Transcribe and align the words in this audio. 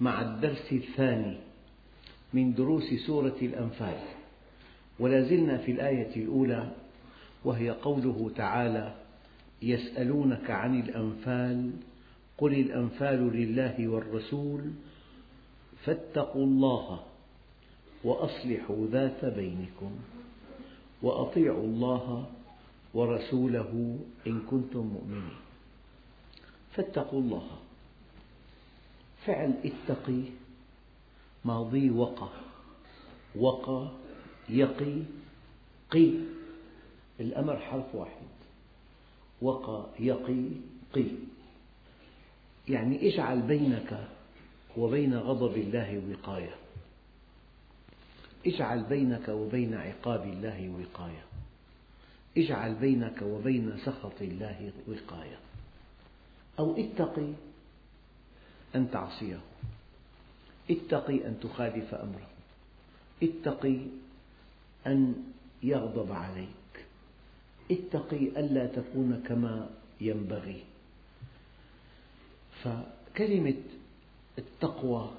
مع 0.00 0.22
الدرس 0.22 0.72
الثاني 0.72 1.38
من 2.34 2.54
دروس 2.54 2.94
سورة 3.06 3.36
الأنفال. 3.42 3.98
ولا 4.98 5.22
زلنا 5.22 5.58
في 5.58 5.72
الآية 5.72 6.16
الأولى 6.16 6.72
وهي 7.44 7.70
قوله 7.70 8.30
تعالى 8.36 8.94
يسألونك 9.62 10.50
عن 10.50 10.80
الأنفال 10.80 11.70
قل 12.38 12.52
الأنفال 12.54 13.32
لله 13.32 13.88
والرسول 13.88 14.60
فاتقوا 15.84 16.44
الله 16.44 17.00
وأصلحوا 18.04 18.86
ذات 18.86 19.24
بينكم 19.24 19.90
وأطيعوا 21.02 21.64
الله 21.64 22.26
ورسوله 22.94 23.98
إن 24.26 24.40
كنتم 24.40 24.80
مؤمنين. 24.80 25.36
فاتقوا 26.72 27.20
الله. 27.20 27.65
فعل 29.26 29.54
اتقي 29.64 30.22
ماضي 31.44 31.90
وقى 31.90 32.28
وقى 33.36 33.88
يقي 34.48 35.02
قي 35.90 36.14
الأمر 37.20 37.56
حرف 37.58 37.94
واحد 37.94 38.26
وقى 39.42 39.86
يقي 40.00 40.44
قي. 40.92 41.06
يعني 42.68 43.08
اجعل 43.08 43.42
بينك 43.42 44.08
وبين 44.76 45.14
غضب 45.14 45.56
الله 45.56 46.02
وقاية. 46.10 46.54
اجعل 48.46 48.84
بينك 48.84 49.28
وبين 49.28 49.74
عقاب 49.74 50.22
الله 50.22 50.70
وقاية. 50.70 51.24
اجعل 52.38 52.74
بينك 52.74 53.22
وبين 53.22 53.78
سخط 53.84 54.22
الله 54.22 54.72
وقاية. 54.88 55.38
أو 56.58 56.76
اتقي 56.78 57.32
أن 58.76 58.90
تعصيه. 58.90 59.38
اتقي 60.70 61.26
أن 61.26 61.40
تخالف 61.42 61.94
أمره. 61.94 62.28
اتقي 63.22 63.78
أن 64.86 65.14
يغضب 65.62 66.12
عليك. 66.12 66.86
اتقي 67.70 68.16
ألا 68.16 68.66
تكون 68.66 69.22
كما 69.28 69.70
ينبغي. 70.00 70.62
فكلمة 72.62 73.62
التقوى 74.38 75.10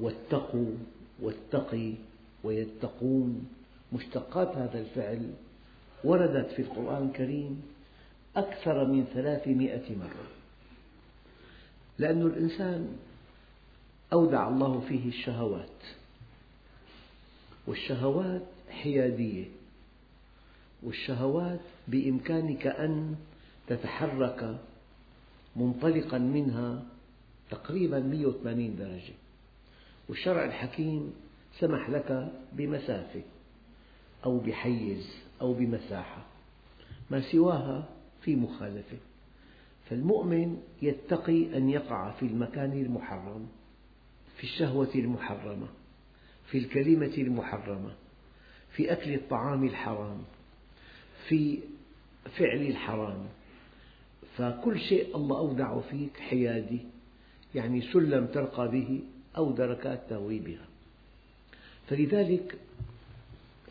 واتقوا 0.00 0.72
واتقي 1.22 1.92
ويتقون 2.44 3.48
مشتقات 3.92 4.56
هذا 4.56 4.80
الفعل 4.80 5.30
وردت 6.04 6.50
في 6.50 6.62
القرآن 6.62 7.08
الكريم 7.08 7.62
أكثر 8.36 8.84
من 8.84 9.04
ثلاثمئة 9.14 9.96
مرة. 9.96 10.35
لأن 11.98 12.22
الإنسان 12.22 12.98
أودع 14.12 14.48
الله 14.48 14.80
فيه 14.88 15.08
الشهوات. 15.08 15.82
والشهوات 17.66 18.42
حيادية. 18.70 19.44
والشهوات 20.82 21.60
بإمكانك 21.88 22.66
أن 22.66 23.16
تتحرك 23.66 24.58
منطلقا 25.56 26.18
منها 26.18 26.82
تقريبا 27.50 28.00
180 28.00 28.76
درجة. 28.76 29.14
والشرع 30.08 30.44
الحكيم 30.44 31.12
سمح 31.58 31.90
لك 31.90 32.32
بمسافة 32.52 33.22
أو 34.24 34.38
بحيز 34.38 35.10
أو 35.40 35.54
بمساحة 35.54 36.26
ما 37.10 37.20
سواها 37.32 37.88
في 38.22 38.36
مخالفة. 38.36 38.96
فالمؤمن 39.90 40.62
يتقي 40.82 41.56
أن 41.56 41.70
يقع 41.70 42.10
في 42.10 42.26
المكان 42.26 42.72
المحرم 42.72 43.48
في 44.36 44.44
الشهوة 44.44 44.90
المحرمة 44.94 45.66
في 46.46 46.58
الكلمة 46.58 47.14
المحرمة 47.18 47.90
في 48.72 48.92
أكل 48.92 49.14
الطعام 49.14 49.64
الحرام 49.64 50.22
في 51.28 51.58
فعل 52.38 52.60
الحرام. 52.60 53.26
فكل 54.36 54.80
شيء 54.80 55.16
الله 55.16 55.38
أودعه 55.38 55.80
فيك 55.90 56.16
حيادي 56.16 56.80
يعني 57.54 57.82
سلم 57.92 58.26
ترقى 58.26 58.68
به 58.68 59.00
أو 59.36 59.52
دركات 59.52 60.00
تهوي 60.10 60.38
بها 60.38 60.66
فلذلك 61.88 62.58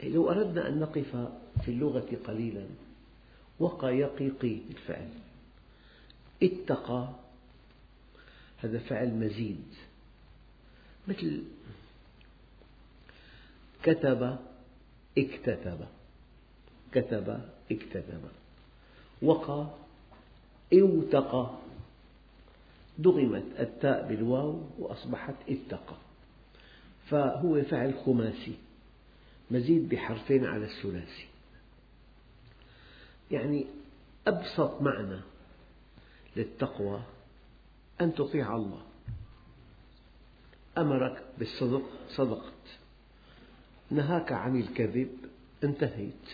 لو 0.04 0.30
أردنا 0.30 0.70
أن 0.70 0.80
نقف 0.80 1.16
في 1.66 1.68
اللغة 1.72 2.18
قليلا 2.28 2.66
وقى 3.60 3.98
يقي 3.98 4.60
اتقى. 6.44 7.10
هذا 8.58 8.80
فعل 8.80 9.14
مزيد. 9.14 9.66
مثل 11.08 11.44
كتب 13.84 14.38
اكتتب. 15.18 15.86
كتب 16.92 17.42
اكتتب. 17.72 18.22
وقى 19.22 19.68
اوتقى. 20.74 21.58
دغمت 22.98 23.44
التاء 23.60 24.08
بالواو 24.08 24.62
وأصبحت 24.80 25.36
اتقى. 25.50 25.96
فهو 27.10 27.62
فعل 27.62 27.94
خماسي. 28.06 28.56
مزيد 29.52 29.90
بحرفين 29.90 30.46
على 30.46 30.66
الثلاثي. 30.66 31.26
يعني 33.32 33.66
أبسط 34.28 34.82
معنى. 34.82 35.35
للتقوى 36.36 37.02
أن 38.02 38.16
تطيع 38.16 38.56
الله. 38.56 38.82
أمرك 40.78 41.24
بالصدق 41.40 41.84
صدقت. 42.10 42.54
نهاك 43.92 44.32
عن 44.32 44.60
الكذب 44.60 45.10
انتهيت. 45.64 46.28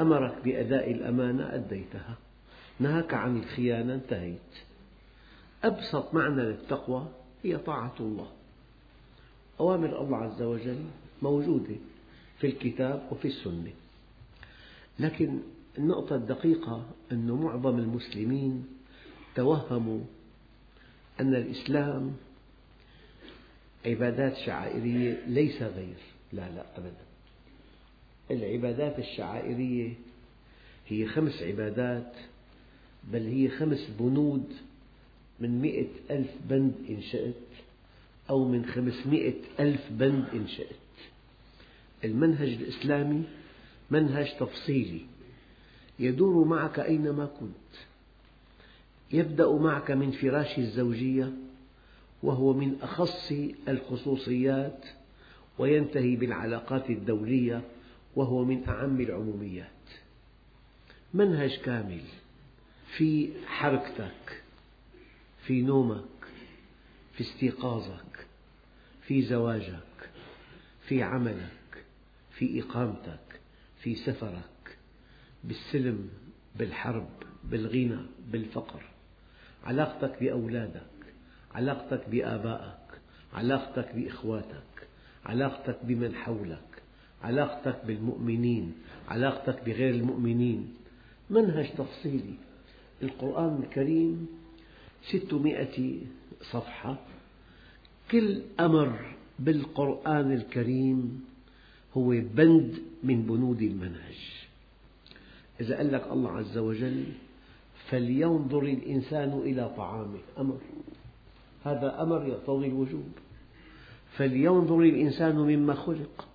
أمرك 0.00 0.44
بأداء 0.44 0.90
الأمانة 0.90 1.54
أديتها. 1.54 2.16
نهاك 2.80 3.14
عن 3.14 3.36
الخيانة 3.36 3.94
انتهيت. 3.94 4.38
أبسط 5.64 6.14
معنى 6.14 6.42
للتقوى 6.42 7.08
هي 7.42 7.56
طاعة 7.56 7.94
الله. 8.00 8.28
أوامر 9.60 10.02
الله 10.02 10.16
عز 10.16 10.42
وجل 10.42 10.84
موجودة 11.22 11.76
في 12.38 12.46
الكتاب 12.46 13.08
وفي 13.10 13.28
السنة. 13.28 13.72
لكن 14.98 15.38
النقطة 15.78 16.16
الدقيقة 16.16 16.86
أن 17.12 17.30
معظم 17.30 17.78
المسلمين 17.78 18.66
توهموا 19.34 20.00
أن 21.20 21.34
الإسلام 21.34 22.12
عبادات 23.86 24.36
شعائرية 24.36 25.22
ليس 25.26 25.62
غير. 25.62 25.96
لا 26.32 26.50
لا 26.50 26.78
أبدا. 26.78 27.04
العبادات 28.30 28.98
الشعائرية 28.98 29.92
هي 30.88 31.06
خمس 31.06 31.42
عبادات 31.42 32.12
بل 33.04 33.26
هي 33.26 33.48
خمس 33.48 33.88
بنود 33.98 34.52
من 35.40 35.60
مئة 35.62 35.88
ألف 36.10 36.30
بند 36.50 36.74
إن 36.88 37.02
شئت 37.02 37.34
أو 38.30 38.48
من 38.48 38.66
خمسمئة 38.66 39.34
ألف 39.60 39.80
بند 39.90 40.24
إن 40.32 40.48
شئت. 40.48 40.76
المنهج 42.04 42.48
الإسلامي 42.48 43.22
منهج 43.90 44.36
تفصيلي. 44.40 45.00
يدور 45.98 46.44
معك 46.44 46.78
أينما 46.78 47.26
كنت. 47.26 47.91
يبدأ 49.12 49.52
معك 49.52 49.90
من 49.90 50.10
فراش 50.10 50.58
الزوجية 50.58 51.32
وهو 52.22 52.52
من 52.52 52.76
أخص 52.82 53.32
الخصوصيات 53.68 54.84
وينتهي 55.58 56.16
بالعلاقات 56.16 56.90
الدولية 56.90 57.62
وهو 58.16 58.44
من 58.44 58.68
أعم 58.68 59.00
العموميات. 59.00 59.68
منهج 61.14 61.58
كامل 61.58 62.02
في 62.96 63.30
حركتك 63.46 64.42
في 65.46 65.62
نومك 65.62 66.04
في 67.12 67.20
استيقاظك 67.20 68.26
في 69.02 69.22
زواجك 69.22 70.10
في 70.88 71.02
عملك 71.02 71.84
في 72.30 72.62
إقامتك 72.62 73.40
في 73.82 73.94
سفرك 73.94 74.78
بالسلم 75.44 76.08
بالحرب 76.56 77.08
بالغنى 77.44 77.98
بالفقر. 78.28 78.91
علاقتك 79.64 80.20
بأولادك 80.20 80.82
علاقتك 81.54 82.08
بآبائك 82.08 83.00
علاقتك 83.34 83.94
بإخواتك 83.94 84.88
علاقتك 85.26 85.76
بمن 85.82 86.14
حولك 86.14 86.82
علاقتك 87.22 87.84
بالمؤمنين 87.86 88.74
علاقتك 89.08 89.64
بغير 89.64 89.94
المؤمنين. 89.94 90.74
منهج 91.30 91.68
تفصيلي. 91.78 92.34
القرآن 93.02 93.62
الكريم 93.62 94.26
ستمائة 95.10 95.98
صفحة. 96.52 96.98
كل 98.10 98.42
أمر 98.60 99.14
بالقرآن 99.38 100.32
الكريم 100.32 101.24
هو 101.96 102.08
بند 102.10 102.78
من 103.02 103.22
بنود 103.22 103.62
المنهج. 103.62 104.20
إذا 105.60 105.76
قال 105.76 105.92
لك 105.92 106.06
الله 106.12 106.30
عز 106.30 106.58
وجل 106.58 107.04
فلينظر 107.92 108.62
الإنسان 108.62 109.38
إلى 109.44 109.70
طعامه. 109.76 110.18
أمر. 110.38 110.58
هذا 111.64 112.02
أمر 112.02 112.26
يقتضي 112.26 112.66
الوجوب. 112.66 113.12
فلينظر 114.16 114.80
الإنسان 114.80 115.36
مما 115.36 115.74
خلق. 115.74 116.28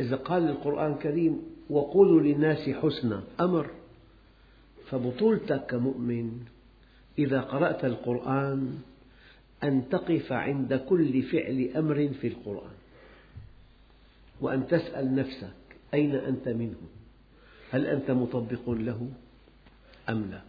إذا 0.00 0.16
قال 0.16 0.48
القرآن 0.48 0.92
الكريم 0.92 1.42
وقولوا 1.70 2.20
للناس 2.20 2.70
حسنا. 2.70 3.22
أمر. 3.40 3.70
فبطولتك 4.90 5.66
كمؤمن 5.66 6.40
إذا 7.18 7.40
قرأت 7.40 7.84
القرآن 7.84 8.78
أن 9.64 9.88
تقف 9.88 10.32
عند 10.32 10.74
كل 10.74 11.22
فعل 11.22 11.70
أمر 11.76 12.08
في 12.20 12.26
القرآن. 12.26 12.76
وأن 14.40 14.66
تسأل 14.66 15.14
نفسك 15.14 15.56
أين 15.94 16.14
أنت 16.14 16.48
منه؟ 16.48 16.80
هل 17.70 17.86
أنت 17.86 18.10
مطبق 18.10 18.70
له؟ 18.70 19.08
أم 20.08 20.30
لا. 20.30 20.42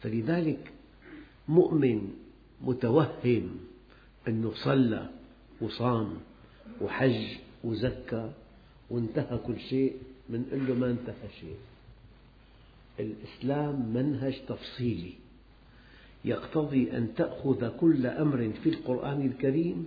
فلذلك 0.00 0.72
مؤمن 1.48 2.12
متوهم 2.62 3.56
أنه 4.28 4.52
صلى 4.64 5.10
وصام 5.60 6.14
وحج 6.80 7.36
وزكى 7.64 8.30
وانتهى 8.90 9.38
كل 9.46 9.60
شيء 9.60 9.96
بنقول 10.28 10.66
له 10.66 10.74
ما 10.74 10.90
انتهى 10.90 11.28
شيء. 11.40 11.56
الإسلام 13.00 13.92
منهج 13.94 14.40
تفصيلي. 14.48 15.12
يقتضي 16.24 16.96
أن 16.96 17.14
تأخذ 17.14 17.76
كل 17.76 18.06
أمر 18.06 18.52
في 18.62 18.68
القرآن 18.68 19.26
الكريم 19.26 19.86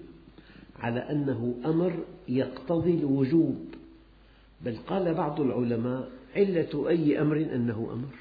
على 0.79 0.99
أنه 0.99 1.55
أمر 1.65 2.03
يقتضي 2.27 2.93
الوجوب. 2.93 3.65
بل 4.65 4.77
قال 4.87 5.13
بعض 5.13 5.41
العلماء 5.41 6.20
علة 6.35 6.89
أي 6.89 7.21
أمر 7.21 7.37
أنه 7.37 7.89
أمر. 7.93 8.13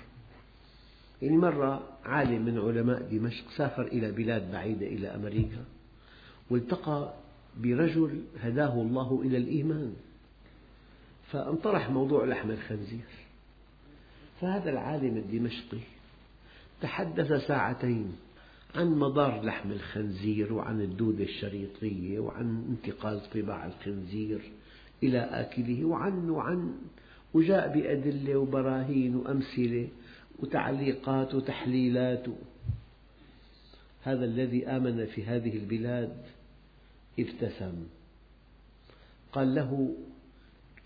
يعني 1.22 1.36
مرة 1.36 1.88
عالم 2.04 2.44
من 2.44 2.58
علماء 2.58 3.02
دمشق 3.02 3.50
سافر 3.56 3.82
إلى 3.82 4.12
بلاد 4.12 4.52
بعيدة 4.52 4.86
إلى 4.86 5.08
أمريكا 5.08 5.64
والتقى 6.50 7.14
برجل 7.56 8.22
هداه 8.40 8.74
الله 8.82 9.22
إلى 9.24 9.36
الإيمان 9.36 9.94
فانطرح 11.32 11.90
موضوع 11.90 12.24
لحم 12.24 12.50
الخنزير. 12.50 13.06
فهذا 14.40 14.70
العالم 14.70 15.16
الدمشقي 15.16 15.80
تحدث 16.80 17.46
ساعتين 17.46 18.16
عن 18.74 18.94
مضار 18.94 19.42
لحم 19.42 19.72
الخنزير 19.72 20.52
وعن 20.52 20.80
الدودة 20.80 21.24
الشريطية 21.24 22.18
وعن 22.18 22.64
انتقال 22.68 23.30
طباع 23.34 23.66
الخنزير 23.66 24.40
إلى 25.02 25.18
آكله 25.18 25.84
وعن 25.84 26.30
وعن 26.30 26.74
وجاء 27.34 27.68
بأدلة 27.74 28.36
وبراهين 28.36 29.16
وأمثلة 29.16 29.88
وتعليقات 30.38 31.34
وتحليلات. 31.34 32.26
هذا 34.02 34.24
الذي 34.24 34.66
آمن 34.66 35.06
في 35.06 35.24
هذه 35.24 35.56
البلاد 35.56 36.16
ابتسم. 37.18 37.86
قال 39.32 39.54
له 39.54 39.94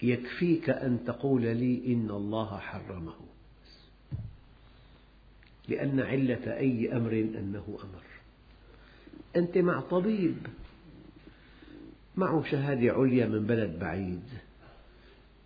يكفيك 0.02 0.70
أن 0.70 1.04
تقول 1.06 1.42
لي 1.42 1.82
إن 1.86 2.10
الله 2.10 2.58
حرمه. 2.58 3.14
لأن 5.68 6.00
علة 6.00 6.56
أي 6.56 6.96
أمر 6.96 7.12
أنه 7.12 7.64
أمر. 7.68 8.04
أنت 9.36 9.58
مع 9.58 9.80
طبيب 9.80 10.36
معه 12.16 12.42
شهادة 12.50 12.92
عليا 12.92 13.26
من 13.26 13.46
بلد 13.46 13.78
بعيد. 13.78 14.22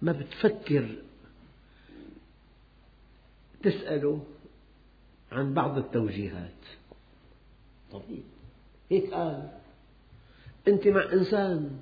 ما 0.02 0.12
بتفكر 0.12 0.88
تسأله 3.62 4.24
عن 5.32 5.54
بعض 5.54 5.78
التوجيهات. 5.78 6.50
طبيب 7.92 8.24
هيك 8.90 9.14
قال. 9.14 9.50
أنت 10.68 10.88
مع 10.88 11.12
إنسان 11.12 11.80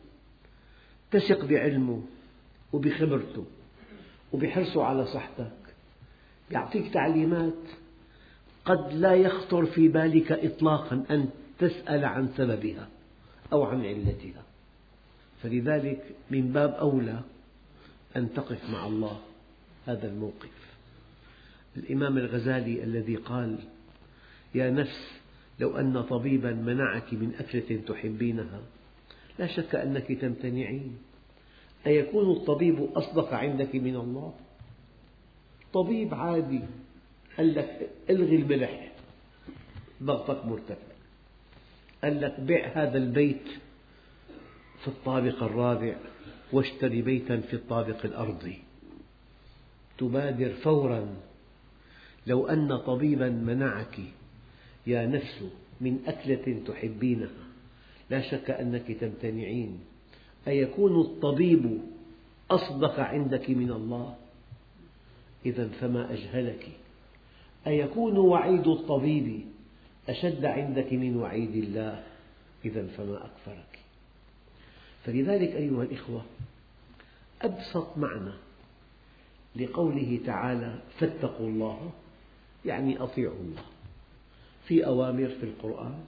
تثق 1.10 1.44
بعلمه 1.44 2.02
وبخبرته 2.72 3.44
وبحرصه 4.32 4.84
على 4.84 5.06
صحتك. 5.06 5.52
يعطيك 6.50 6.94
تعليمات 6.94 7.52
قد 8.64 8.92
لا 8.92 9.14
يخطر 9.14 9.66
في 9.66 9.88
بالك 9.88 10.32
إطلاقا 10.32 11.04
أن 11.10 11.28
تسأل 11.58 12.04
عن 12.04 12.28
سببها 12.36 12.88
أو 13.52 13.64
عن 13.64 13.86
علتها. 13.86 14.42
فلذلك 15.42 16.14
من 16.30 16.52
باب 16.52 16.70
أولى 16.70 17.20
أن 18.16 18.34
تقف 18.34 18.70
مع 18.70 18.86
الله. 18.86 19.20
هذا 19.86 20.08
الموقف. 20.08 20.74
الإمام 21.76 22.18
الغزالي 22.18 22.84
الذي 22.84 23.16
قال 23.16 23.58
يا 24.54 24.70
نفس 24.70 25.20
لو 25.60 25.76
أن 25.76 26.02
طبيبا 26.02 26.52
منعك 26.52 27.12
من 27.12 27.34
أكلة 27.38 27.80
تحبينها 27.88 28.60
لا 29.38 29.46
شك 29.46 29.74
أنك 29.74 30.12
تمتنعين. 30.12 30.98
أيكون 31.86 32.30
الطبيب 32.36 32.82
أصدق 32.94 33.34
عندك 33.34 33.74
من 33.74 33.96
الله؟ 33.96 34.34
طبيب 35.72 36.14
عادي. 36.14 36.60
قال 37.36 37.54
لك 37.54 37.90
الغي 38.10 38.36
الملح. 38.36 38.92
ضغطك 40.02 40.44
مرتفع. 40.44 40.96
قال 42.04 42.20
لك 42.20 42.40
بع 42.40 42.68
هذا 42.74 42.98
البيت 42.98 43.48
في 44.82 44.88
الطابق 44.88 45.42
الرابع. 45.42 45.96
واشتري 46.52 47.02
بيتا 47.02 47.40
في 47.40 47.54
الطابق 47.54 48.04
الأرضي 48.04 48.58
تبادر 49.98 50.52
فورا. 50.52 51.16
لو 52.26 52.46
أن 52.46 52.76
طبيبا 52.76 53.28
منعك. 53.28 54.00
يا 54.86 55.06
نفس 55.06 55.44
من 55.80 55.98
أكلة 56.06 56.62
تحبينها. 56.66 57.46
لا 58.10 58.20
شك 58.20 58.50
أنك 58.50 58.92
تمتنعين. 58.92 59.78
أيكون 60.48 61.00
الطبيب 61.00 61.80
أصدق 62.50 63.00
عندك 63.00 63.50
من 63.50 63.70
الله؟ 63.70 64.14
إذا 65.46 65.68
فما 65.68 66.12
أجهلك؟ 66.12 66.68
أيكون 67.66 68.18
وعيد 68.18 68.66
الطبيب 68.66 69.40
أشد 70.08 70.44
عندك 70.44 70.92
من 70.92 71.16
وعيد 71.16 71.54
الله؟ 71.54 72.02
إذا 72.64 72.86
فما 72.86 73.24
أكثرك 73.24 73.85
فلذلك 75.06 75.50
أيها 75.50 75.82
الإخوة 75.82 76.22
أبسط 77.42 77.98
معنى 77.98 78.32
لقوله 79.56 80.20
تعالى 80.26 80.78
فاتقوا 80.98 81.48
الله 81.48 81.90
يعني 82.64 83.02
أطيعوا 83.02 83.40
الله. 83.40 83.62
في 84.64 84.86
أوامر 84.86 85.28
في 85.28 85.42
القرآن 85.42 86.04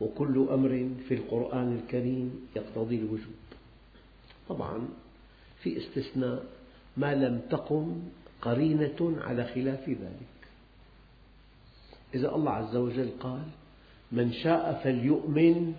وكل 0.00 0.48
أمر 0.50 0.88
في 1.08 1.14
القرآن 1.14 1.76
الكريم 1.76 2.48
يقتضي 2.56 2.96
الوجوب. 2.96 3.40
طبعا 4.48 4.88
في 5.62 5.78
استثناء 5.78 6.44
ما 6.96 7.14
لم 7.14 7.40
تقم 7.50 8.02
قرينة 8.42 9.16
على 9.20 9.44
خلاف 9.44 9.88
ذلك. 9.88 10.40
إذا 12.14 12.34
الله 12.34 12.50
عز 12.50 12.76
وجل 12.76 13.10
قال 13.20 13.42
من 14.12 14.32
شاء 14.32 14.80
فليؤمن 14.84 15.74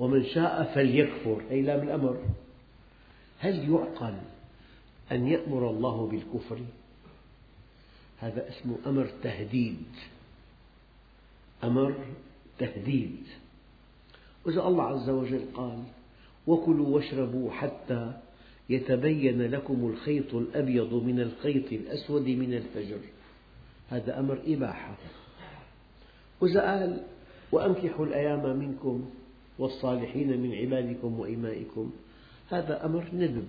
ومن 0.00 0.24
شاء 0.24 0.72
فليكفر 0.74 1.42
أي 1.50 1.62
لام 1.62 1.82
الأمر 1.82 2.18
هل 3.38 3.70
يعقل 3.70 4.14
أن 5.12 5.28
يأمر 5.28 5.70
الله 5.70 6.06
بالكفر؟ 6.06 6.60
هذا 8.18 8.48
اسمه 8.48 8.76
أمر 8.86 9.10
تهديد. 9.22 9.86
أمر 11.64 11.94
تهديد. 12.58 13.22
وإذا 14.46 14.62
الله 14.62 14.84
عز 14.84 15.10
وجل 15.10 15.44
قال 15.54 15.82
وكلوا 16.46 16.88
واشربوا 16.88 17.50
حتى 17.50 18.12
يتبين 18.70 19.42
لكم 19.42 19.90
الخيط 19.92 20.34
الأبيض 20.34 20.94
من 20.94 21.20
الخيط 21.20 21.72
الأسود 21.72 22.28
من 22.28 22.54
الفجر. 22.54 23.00
هذا 23.90 24.20
أمر 24.20 24.38
إباحة. 24.46 24.96
وإذا 26.40 26.60
قال 26.60 27.02
وأنكحوا 27.52 28.06
الأيام 28.06 28.58
منكم 28.58 29.10
والصالحين 29.58 30.40
من 30.40 30.54
عبادكم 30.54 31.20
وإمائكم. 31.20 31.90
هذا 32.50 32.86
أمر 32.86 33.04
ندب. 33.12 33.48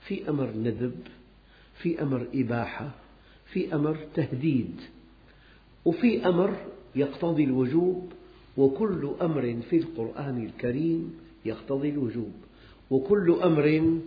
في 0.00 0.28
أمر 0.28 0.50
ندب 0.50 0.94
في 1.74 2.02
أمر 2.02 2.26
إباحة 2.34 2.90
في 3.46 3.74
أمر 3.74 3.98
تهديد. 4.14 4.80
وفي 5.84 6.26
أمر 6.28 6.56
يقتضي 6.94 7.44
الوجوب 7.44 8.12
وكل 8.56 9.10
أمر 9.22 9.60
في 9.70 9.76
القرآن 9.76 10.46
الكريم 10.46 11.18
يقتضي 11.44 11.88
الوجوب. 11.90 12.32
وكل 12.90 13.38
أمر 13.42 14.00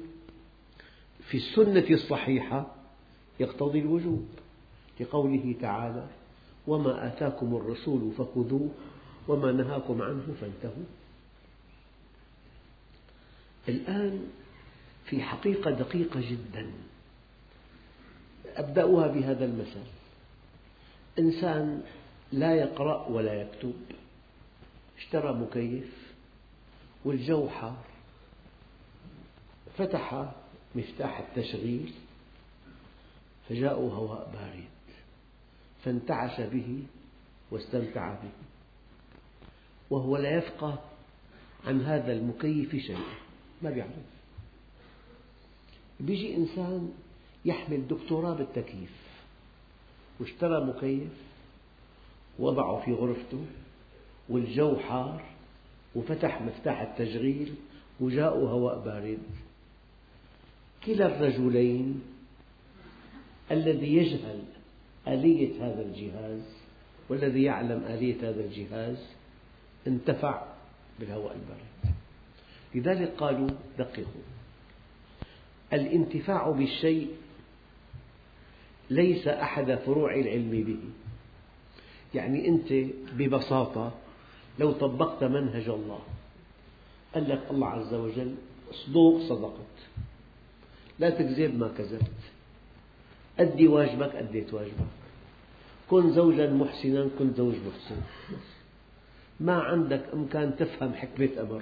في 1.20 1.38
السنة 1.38 1.86
الصحيحة 1.90 2.76
يقتضي 3.40 3.80
الوجوب. 3.80 4.26
لقوله 5.00 5.56
تعالى 5.62 6.08
وما 6.68 7.08
آتاكم 7.08 7.56
الرسول 7.56 8.12
فخذوه 8.18 8.70
وما 9.28 9.52
نهاكم 9.52 10.02
عنه 10.02 10.24
فانتهوا. 10.42 10.99
الآن 13.68 14.28
في 15.06 15.24
حقيقة 15.24 15.72
دقيقة 15.72 16.22
جدا. 16.32 16.72
أبدأها 18.56 19.08
بهذا 19.08 19.46
المثل 19.46 19.84
إنسان 21.20 21.84
لا 22.32 22.56
يقرأ 22.56 23.08
ولا 23.08 23.42
يكتب. 23.42 23.74
اشترى 24.98 25.34
مكيف 25.34 26.14
والجو 27.06 27.50
حار. 27.50 27.86
فتح 29.78 30.34
مفتاح 30.76 31.20
التشغيل. 31.20 31.94
فجاءه 33.50 33.80
هواء 33.80 34.32
بارد. 34.34 34.70
فانتعش 35.86 36.42
به 36.42 36.84
واستمتع 37.52 38.14
به. 38.14 38.32
وهو 39.90 40.18
لا 40.18 40.38
يفقه 40.38 40.80
عن 41.66 41.82
هذا 41.82 42.14
المكيف 42.14 42.76
شيئا. 42.76 43.29
ما 43.62 43.70
يعرف 43.70 43.92
يجي 46.00 46.36
إنسان 46.36 46.92
يحمل 47.46 47.88
دكتوراه 47.88 48.34
بالتكييف. 48.34 48.92
واشترى 50.20 50.66
مكيف 50.66 51.12
وضعه 52.40 52.86
في 52.86 52.94
غرفته 52.94 53.46
والجو 54.30 54.76
حار 54.76 55.24
وفتح 55.96 56.42
مفتاح 56.42 56.82
التشغيل 56.82 57.56
وجاءه 58.00 58.40
هواء 58.40 58.80
بارد. 58.80 59.20
كلا 60.86 61.06
الرجلين 61.06 62.02
الذي 63.52 63.96
يجهل 63.96 64.44
آلية 65.08 65.66
هذا 65.66 65.82
الجهاز 65.82 66.42
والذي 67.10 67.44
يعلم 67.44 67.84
آلية 67.84 68.30
هذا 68.30 68.46
الجهاز 68.46 68.98
انتفع 69.88 70.46
بالهواء 71.00 71.36
البارد. 71.36 71.69
لذلك 72.76 73.14
قالوا 73.18 73.50
دققوا. 73.78 74.24
الانتفاع 75.74 76.50
بالشيء 76.50 77.16
ليس 78.90 79.28
أحد 79.28 79.76
فروع 79.76 80.16
العلم 80.16 80.52
به. 80.52 80.80
يعني 82.14 82.48
أنت 82.48 82.74
ببساطة 83.14 83.92
لو 84.60 84.72
طبقت 84.72 85.24
منهج 85.24 85.70
الله 85.70 86.00
قال 87.14 87.30
لك 87.30 87.42
الله 87.52 87.68
عز 87.68 87.94
وجل 87.94 88.36
صدوق 88.72 89.22
صدقت. 89.22 89.76
لا 91.00 91.10
تكذب 91.10 91.60
ما 91.60 91.68
كذبت. 91.78 92.20
أدي 93.40 93.68
واجبك 93.68 94.16
أديت 94.16 94.54
واجبك. 94.54 94.94
كن 95.90 96.14
زوجا 96.14 96.50
محسنا 96.50 97.10
كن 97.20 97.34
زوج 97.34 97.56
محسن. 97.56 98.02
ما 99.40 99.62
عندك 99.62 100.06
إمكان 100.14 100.56
تفهم 100.56 100.94
حكمة 100.94 101.30
أمر. 101.40 101.62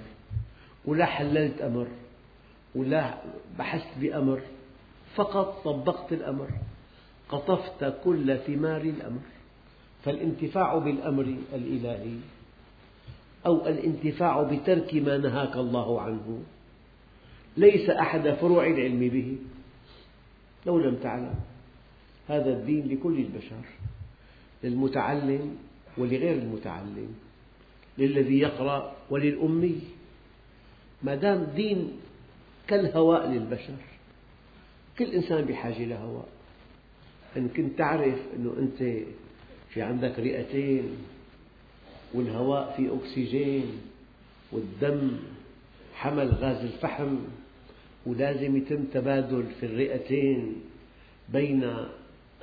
ولا 0.88 1.06
حللت 1.06 1.62
أمر 1.62 1.88
ولا 2.76 3.18
بحثت 3.60 3.98
بأمر 4.02 4.42
فقط 5.16 5.64
طبقت 5.64 6.14
الأمر 6.14 6.50
قطفت 7.30 7.94
كل 8.04 8.38
ثمار 8.38 8.82
الأمر. 8.82 9.22
فالانتفاع 10.06 10.78
بالأمر 10.78 11.36
الإلهي 11.54 12.16
أو 13.46 13.68
الانتفاع 13.68 14.44
بترك 14.44 14.96
ما 14.96 15.18
نهاك 15.18 15.56
الله 15.58 16.02
عنه 16.02 16.42
ليس 17.58 17.90
أحد 17.90 18.30
فروع 18.30 18.68
العلم 18.68 19.00
به. 19.00 19.38
لو 20.66 20.80
لم 20.80 20.96
تعلم 20.96 21.36
هذا 22.28 22.50
الدين 22.50 22.88
لكل 22.88 23.18
البشر 23.18 23.66
للمتعلم 24.64 25.58
ولغير 25.98 26.38
المتعلم 26.38 27.16
للذي 27.98 28.40
يقرأ 28.40 28.96
وللأمي. 29.10 29.82
ما 31.04 31.16
دام 31.16 31.44
دين 31.56 31.92
كالهواء 32.68 33.30
للبشر 33.30 33.74
كل 35.00 35.06
إنسان 35.06 35.46
بحاجة 35.46 35.86
لهواء 35.86 36.28
إن 37.38 37.48
كنت 37.50 37.78
تعرف 37.78 38.20
أنه 38.36 38.56
أنت 38.60 39.04
في 39.70 39.82
عندك 39.82 40.20
رئتين 40.20 40.84
والهواء 42.14 42.74
فيه 42.78 42.96
أكسجين 42.96 43.66
والدم 44.52 45.12
حمل 45.96 46.30
غاز 46.30 46.66
الفحم 46.66 47.18
ولازم 48.06 48.58
يتم 48.58 48.84
تبادل 48.84 49.46
في 49.60 49.66
الرئتين 49.66 50.56
بين 51.30 51.74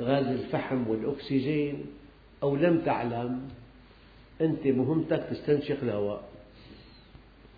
غاز 0.00 0.26
الفحم 0.26 0.88
والأكسجين 0.88 1.86
أو 2.42 2.56
لم 2.56 2.80
تعلم 2.80 3.48
أنت 4.40 4.66
مهمتك 4.66 5.26
تستنشق 5.30 5.76
الهواء. 5.82 6.33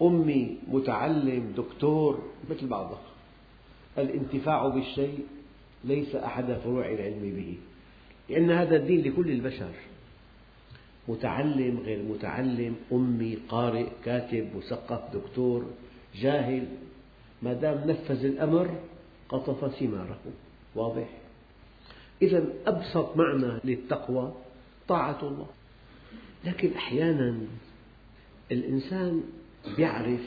أمي 0.03 0.59
متعلم 0.69 1.53
دكتور 1.57 2.23
مثل 2.51 2.67
بعضها 2.67 3.03
الانتفاع 3.99 4.69
بالشيء 4.69 5.27
ليس 5.85 6.15
أحد 6.15 6.53
فروع 6.53 6.89
العلم 6.89 7.21
به. 7.37 7.55
لأن 8.29 8.51
هذا 8.51 8.77
الدين 8.77 9.03
لكل 9.03 9.31
البشر. 9.31 9.73
متعلم 11.09 11.79
غير 11.85 12.03
متعلم 12.03 12.77
أمي 12.93 13.39
قارئ 13.49 13.87
كاتب 14.05 14.49
مثقف 14.57 15.17
دكتور 15.17 15.67
جاهل. 16.15 16.67
ما 17.43 17.53
دام 17.53 17.91
نفذ 17.91 18.25
الأمر 18.25 18.81
قطف 19.29 19.79
ثماره. 19.79 20.19
واضح؟ 20.75 21.09
إذا 22.23 22.45
أبسط 22.67 23.17
معنى 23.17 23.61
للتقوى 23.65 24.33
طاعة 24.89 25.19
الله. 25.23 25.47
لكن 26.45 26.73
أحيانا 26.73 27.39
الإنسان 28.53 29.23
يعرف 29.79 30.21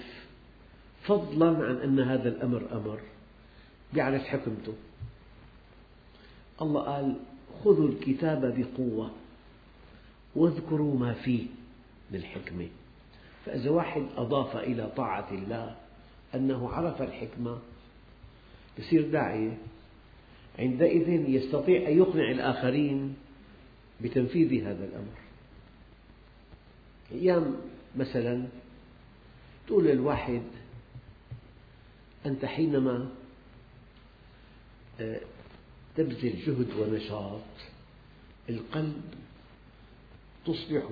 فضلا 1.03 1.65
عن 1.65 1.75
أن 1.75 1.99
هذا 1.99 2.29
الأمر 2.29 2.63
أمر 2.71 2.99
يعرف 3.95 4.21
حكمته. 4.21 4.73
الله 6.61 6.81
قال 6.81 7.15
خذوا 7.63 7.87
الكتاب 7.87 8.57
بقوة 8.57 9.11
واذكروا 10.35 10.99
ما 10.99 11.13
فيه 11.13 11.45
من 12.11 12.19
الحكمة 12.19 12.67
فإذا 13.45 13.69
واحد 13.69 14.03
أضاف 14.17 14.55
إلى 14.55 14.91
طاعة 14.97 15.31
الله 15.31 15.75
أنه 16.35 16.69
عرف 16.69 17.01
الحكمة 17.01 17.57
يصير 18.79 19.11
داعية. 19.11 19.57
عندئذ 20.59 21.09
يستطيع 21.29 21.87
أن 21.87 21.97
يقنع 21.97 22.31
الآخرين 22.31 23.15
بتنفيذ 24.01 24.63
هذا 24.63 24.85
الأمر. 24.85 25.17
أيام 27.11 27.55
مثلا 27.95 28.47
تقول 29.69 29.85
للواحد 29.85 30.41
أنت 32.25 32.45
حينما 32.45 33.09
آه، 34.99 35.21
تبذل 35.95 36.35
جهد 36.45 36.67
ونشاط 36.79 37.41
القلب 38.49 39.01
تصبح 40.45 40.83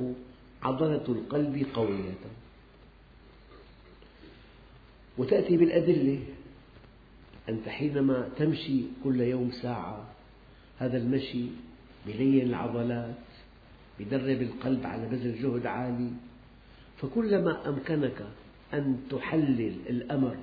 عضلة 0.63 1.05
القلب 1.09 1.67
قوية. 1.73 2.13
وتأتي 5.17 5.57
بالأدلة 5.57 6.19
أنت 7.49 7.69
حينما 7.69 8.29
تمشي 8.37 8.81
كل 9.03 9.21
يوم 9.21 9.51
ساعة 9.51 10.09
هذا 10.79 10.97
المشي 10.97 11.45
يلين 12.05 12.47
العضلات 12.47 13.15
يدرب 13.99 14.41
القلب 14.41 14.85
على 14.85 15.07
بذل 15.07 15.41
جهد 15.41 15.65
عالي. 15.65 16.11
فكلما 17.01 17.69
أمكنك 17.69 18.27
أن 18.73 18.97
تحلل 19.09 19.73
الأمر 19.89 20.35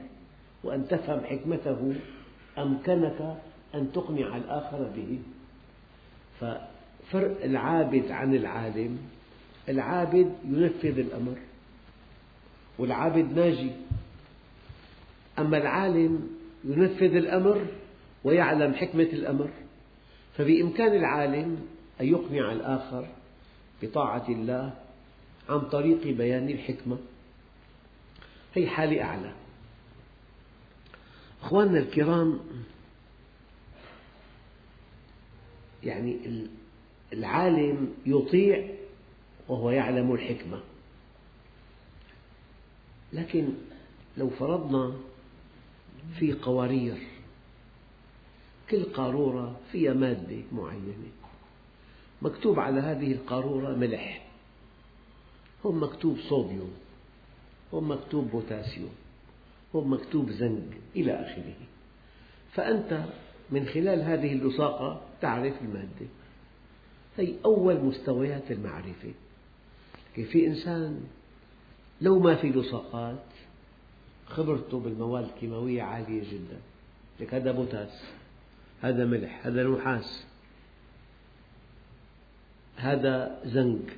وأن 0.64 0.88
تفهم 0.88 1.20
حكمته 1.20 1.94
أمكنك 2.58 3.36
أن 3.74 3.92
تقنع 3.92 4.36
الآخر 4.36 4.90
به. 4.96 5.18
ففرق 6.40 7.44
العابد 7.44 8.10
عن 8.10 8.34
العالم 8.34 8.98
العابد 9.68 10.32
ينفذ 10.48 10.98
الأمر 10.98 11.36
والعابد 12.78 13.38
ناجي. 13.38 13.70
أما 15.38 15.56
العالم 15.56 16.28
ينفذ 16.64 17.16
الأمر 17.16 17.66
ويعلم 18.24 18.74
حكمة 18.74 19.02
الأمر 19.12 19.48
فبإمكان 20.36 20.94
العالم 20.94 21.58
أن 22.00 22.06
يقنع 22.06 22.52
الآخر 22.52 23.06
بطاعة 23.82 24.28
الله 24.28 24.72
عن 25.48 25.60
طريق 25.60 26.06
بيان 26.06 26.48
الحكمة. 26.48 26.98
هي 28.54 28.66
حالة 28.66 29.02
أعلى. 29.02 29.32
أخواننا 31.42 31.78
الكرام 31.78 32.40
يعني 35.82 36.46
العالم 37.12 37.94
يطيع 38.06 38.68
وهو 39.48 39.70
يعلم 39.70 40.14
الحكمة. 40.14 40.60
لكن 43.12 43.48
لو 44.16 44.30
فرضنا 44.30 44.96
في 46.18 46.32
قوارير 46.32 46.98
كل 48.70 48.84
قارورة 48.84 49.60
فيها 49.72 49.92
مادة 49.92 50.42
معينة 50.52 50.94
مكتوب 52.22 52.60
على 52.60 52.80
هذه 52.80 53.12
القارورة 53.12 53.76
ملح 53.76 54.26
هون 55.66 55.80
مكتوب 55.80 56.18
صوديوم. 56.28 56.83
هون 57.74 57.84
مكتوب 57.84 58.30
بوتاسيوم 58.30 58.94
هون 59.74 59.88
مكتوب 59.88 60.30
زنك 60.30 60.76
إلى 60.96 61.12
آخره. 61.12 61.54
فأنت 62.52 63.04
من 63.50 63.66
خلال 63.66 64.02
هذه 64.02 64.32
اللصاقة 64.32 65.00
تعرف 65.20 65.54
المادة. 65.62 66.06
هي 67.16 67.34
أول 67.44 67.84
مستويات 67.84 68.50
المعرفة. 68.50 69.12
في 70.14 70.46
إنسان 70.46 71.00
لو 72.00 72.18
ما 72.18 72.34
في 72.34 72.50
لصاقات 72.50 73.24
خبرته 74.26 74.80
بالمواد 74.80 75.24
الكيماوية 75.24 75.82
عالية 75.82 76.22
جدا. 76.32 76.60
لك 77.20 77.34
هذا 77.34 77.52
بوتاس 77.52 78.04
هذا 78.82 79.04
ملح 79.04 79.46
هذا 79.46 79.68
نحاس 79.68 80.24
هذا 82.76 83.40
زنك. 83.44 83.96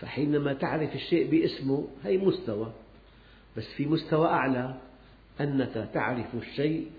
فحينما 0.00 0.52
تعرف 0.52 0.94
الشيء 0.94 1.30
باسمه 1.30 1.88
هي 2.04 2.18
مستوى. 2.18 2.72
بس 3.56 3.64
في 3.76 3.86
مستوى 3.86 4.28
أعلى 4.28 4.74
أنك 5.40 5.88
تعرف 5.94 6.34
الشيء 6.34 6.90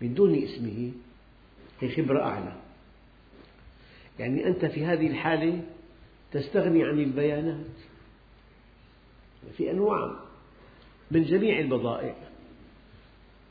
من 0.00 0.14
دون 0.14 0.34
اسمه 0.34 0.92
هي 1.80 1.96
خبرة 1.96 2.22
أعلى. 2.22 2.56
يعني 4.18 4.46
أنت 4.46 4.64
في 4.64 4.84
هذه 4.84 5.06
الحالة 5.06 5.62
تستغني 6.32 6.84
عن 6.84 6.98
البيانات. 6.98 7.66
في 9.56 9.70
أنواع 9.70 10.16
من 11.10 11.24
جميع 11.24 11.58
البضائع. 11.58 12.14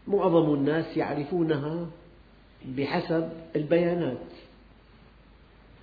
معظم 0.07 0.53
الناس 0.53 0.97
يعرفونها 0.97 1.89
بحسب 2.65 3.29
البيانات. 3.55 4.27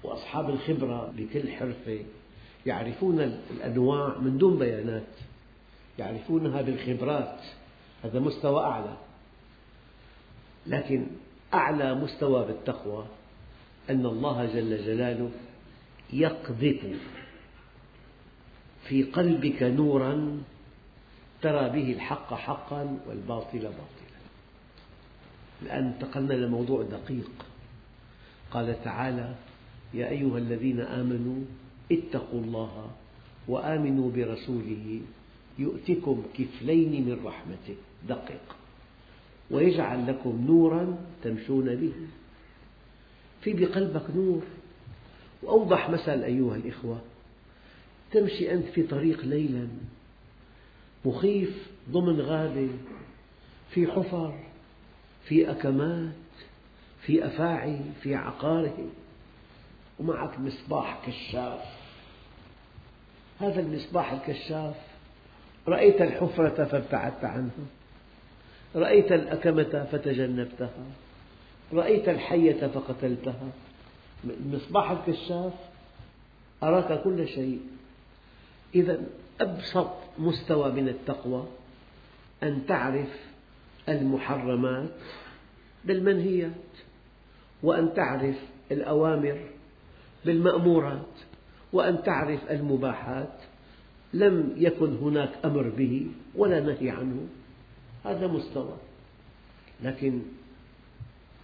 وأصحاب 0.02 0.50
الخبرة 0.50 1.12
بكل 1.16 1.52
حرفة 1.52 2.04
يعرفون 2.66 3.20
الأنواع 3.50 4.18
من 4.18 4.38
دون 4.38 4.58
بيانات 4.58 5.06
يعرفونها 5.98 6.62
بالخبرات 6.62 7.40
هذا 8.04 8.20
مستوى 8.20 8.64
أعلى. 8.64 8.96
لكن 10.66 11.06
أعلى 11.54 11.94
مستوى 11.94 12.46
بالتقوى 12.46 13.06
أن 13.90 14.06
الله 14.06 14.46
جل 14.46 14.84
جلاله 14.84 15.30
يقذف 16.12 16.86
في 18.88 19.02
قلبك 19.02 19.62
نورا 19.62 20.42
ترى 21.42 21.68
به 21.68 21.92
الحق 21.92 22.34
حقا 22.34 22.98
والباطل 23.06 23.58
باطلا. 23.58 24.18
الآن 25.62 25.84
انتقلنا 25.84 26.34
إلى 26.34 26.48
موضوع 26.48 26.82
دقيق. 26.82 27.30
قال 28.50 28.84
تعالى 28.84 29.34
يا 29.94 30.08
أيها 30.08 30.38
الذين 30.38 30.80
آمنوا 30.80 31.44
اتقوا 31.92 32.40
الله 32.40 32.90
وآمنوا 33.48 34.10
برسوله 34.10 35.00
يؤتكم 35.58 36.22
كفلين 36.38 37.06
من 37.06 37.20
رحمته. 37.24 37.76
دقق 38.08 38.56
ويجعل 39.50 40.06
لكم 40.06 40.44
نورا 40.46 40.98
تمشون 41.22 41.76
به. 41.76 41.92
في 43.40 43.52
بقلبك 43.52 44.10
نور. 44.14 44.42
وأوضح 45.42 45.90
مثل 45.90 46.22
أيها 46.22 46.56
الإخوة. 46.56 47.00
تمشي 48.12 48.52
أنت 48.52 48.66
في 48.66 48.82
طريق 48.82 49.24
ليلا. 49.24 49.68
مخيف 51.04 51.68
ضمن 51.90 52.20
غابة. 52.20 52.68
في 53.70 53.86
حفر. 53.86 54.34
في 55.24 55.50
أكمات. 55.50 56.12
في 57.02 57.26
أفاعي. 57.26 57.80
في 58.02 58.14
عقارب. 58.14 58.88
ومعك 59.98 60.40
مصباح 60.40 61.06
كشاف. 61.06 61.77
هذا 63.40 63.60
المصباح 63.60 64.12
الكشاف. 64.12 64.74
رأيت 65.68 66.02
الحفرة 66.02 66.64
فابتعدت 66.64 67.24
عنها 67.24 67.66
رأيت 68.76 69.12
الأكمة 69.12 69.88
فتجنبتها. 69.92 70.84
رأيت 71.72 72.08
الحية 72.08 72.66
فقتلتها. 72.66 73.48
المصباح 74.24 74.90
الكشاف 74.90 75.52
أراك 76.62 77.02
كل 77.02 77.28
شيء. 77.28 77.60
إذا 78.74 79.00
أبسط 79.40 79.90
مستوى 80.18 80.72
من 80.72 80.88
التقوى 80.88 81.46
أن 82.42 82.66
تعرف 82.66 83.28
المحرمات 83.88 84.90
بالمنهيات 85.84 86.52
وأن 87.62 87.94
تعرف 87.94 88.36
الأوامر 88.72 89.40
بالمأمورات. 90.24 91.27
وأن 91.72 92.02
تعرف 92.02 92.50
المباحات 92.50 93.32
لم 94.14 94.52
يكن 94.56 94.96
هناك 94.96 95.30
أمر 95.44 95.68
به 95.68 96.06
ولا 96.34 96.60
نهي 96.60 96.90
عنه. 96.90 97.26
هذا 98.04 98.26
مستوى. 98.26 98.76
لكن 99.82 100.22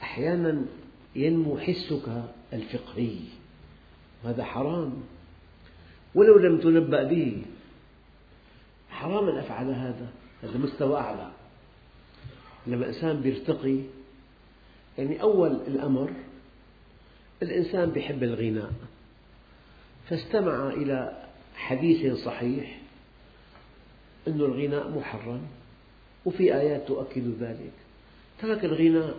أحيانا 0.03 0.65
ينمو 1.17 1.59
حسك 1.59 2.23
الفقهي. 2.53 3.19
وهذا 4.25 4.45
حرام. 4.45 4.93
ولو 6.15 6.39
لم 6.39 6.61
تنبأ 6.61 7.03
به 7.03 7.43
حرام 8.91 9.29
أن 9.29 9.39
أفعل 9.39 9.67
هذا. 9.67 10.09
هذا 10.43 10.59
مستوى 10.59 10.97
أعلى. 10.97 11.31
لما 12.67 12.85
الإنسان 12.85 13.23
يرتقي 13.25 13.79
يعني 14.99 15.23
أول 15.23 15.51
الأمر 15.51 16.11
الإنسان 17.43 17.93
يحب 17.97 18.23
الغناء. 18.23 18.73
فاستمع 20.09 20.69
إلى 20.69 21.25
حديث 21.57 22.15
صحيح 22.17 22.79
أن 24.29 24.41
الغناء 24.41 24.99
محرم 24.99 25.41
وفي 26.25 26.55
آيات 26.55 26.89
تؤكد 26.89 27.35
ذلك. 27.41 27.73
ترك 28.43 28.65
الغناء 28.65 29.17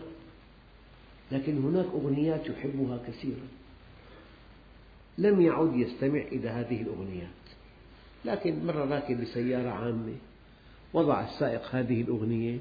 لكن 1.31 1.57
هناك 1.57 1.85
أغنيات 1.85 2.49
يحبها 2.49 2.99
كثيرا. 3.07 3.47
لم 5.17 5.41
يعد 5.41 5.75
يستمع 5.75 6.21
إلى 6.21 6.49
هذه 6.49 6.81
الأغنيات. 6.81 7.29
لكن 8.25 8.65
مرة 8.65 8.85
راكب 8.85 9.21
بسيارة 9.21 9.69
عامة 9.69 10.15
وضع 10.93 11.23
السائق 11.23 11.75
هذه 11.75 12.01
الأغنية 12.01 12.57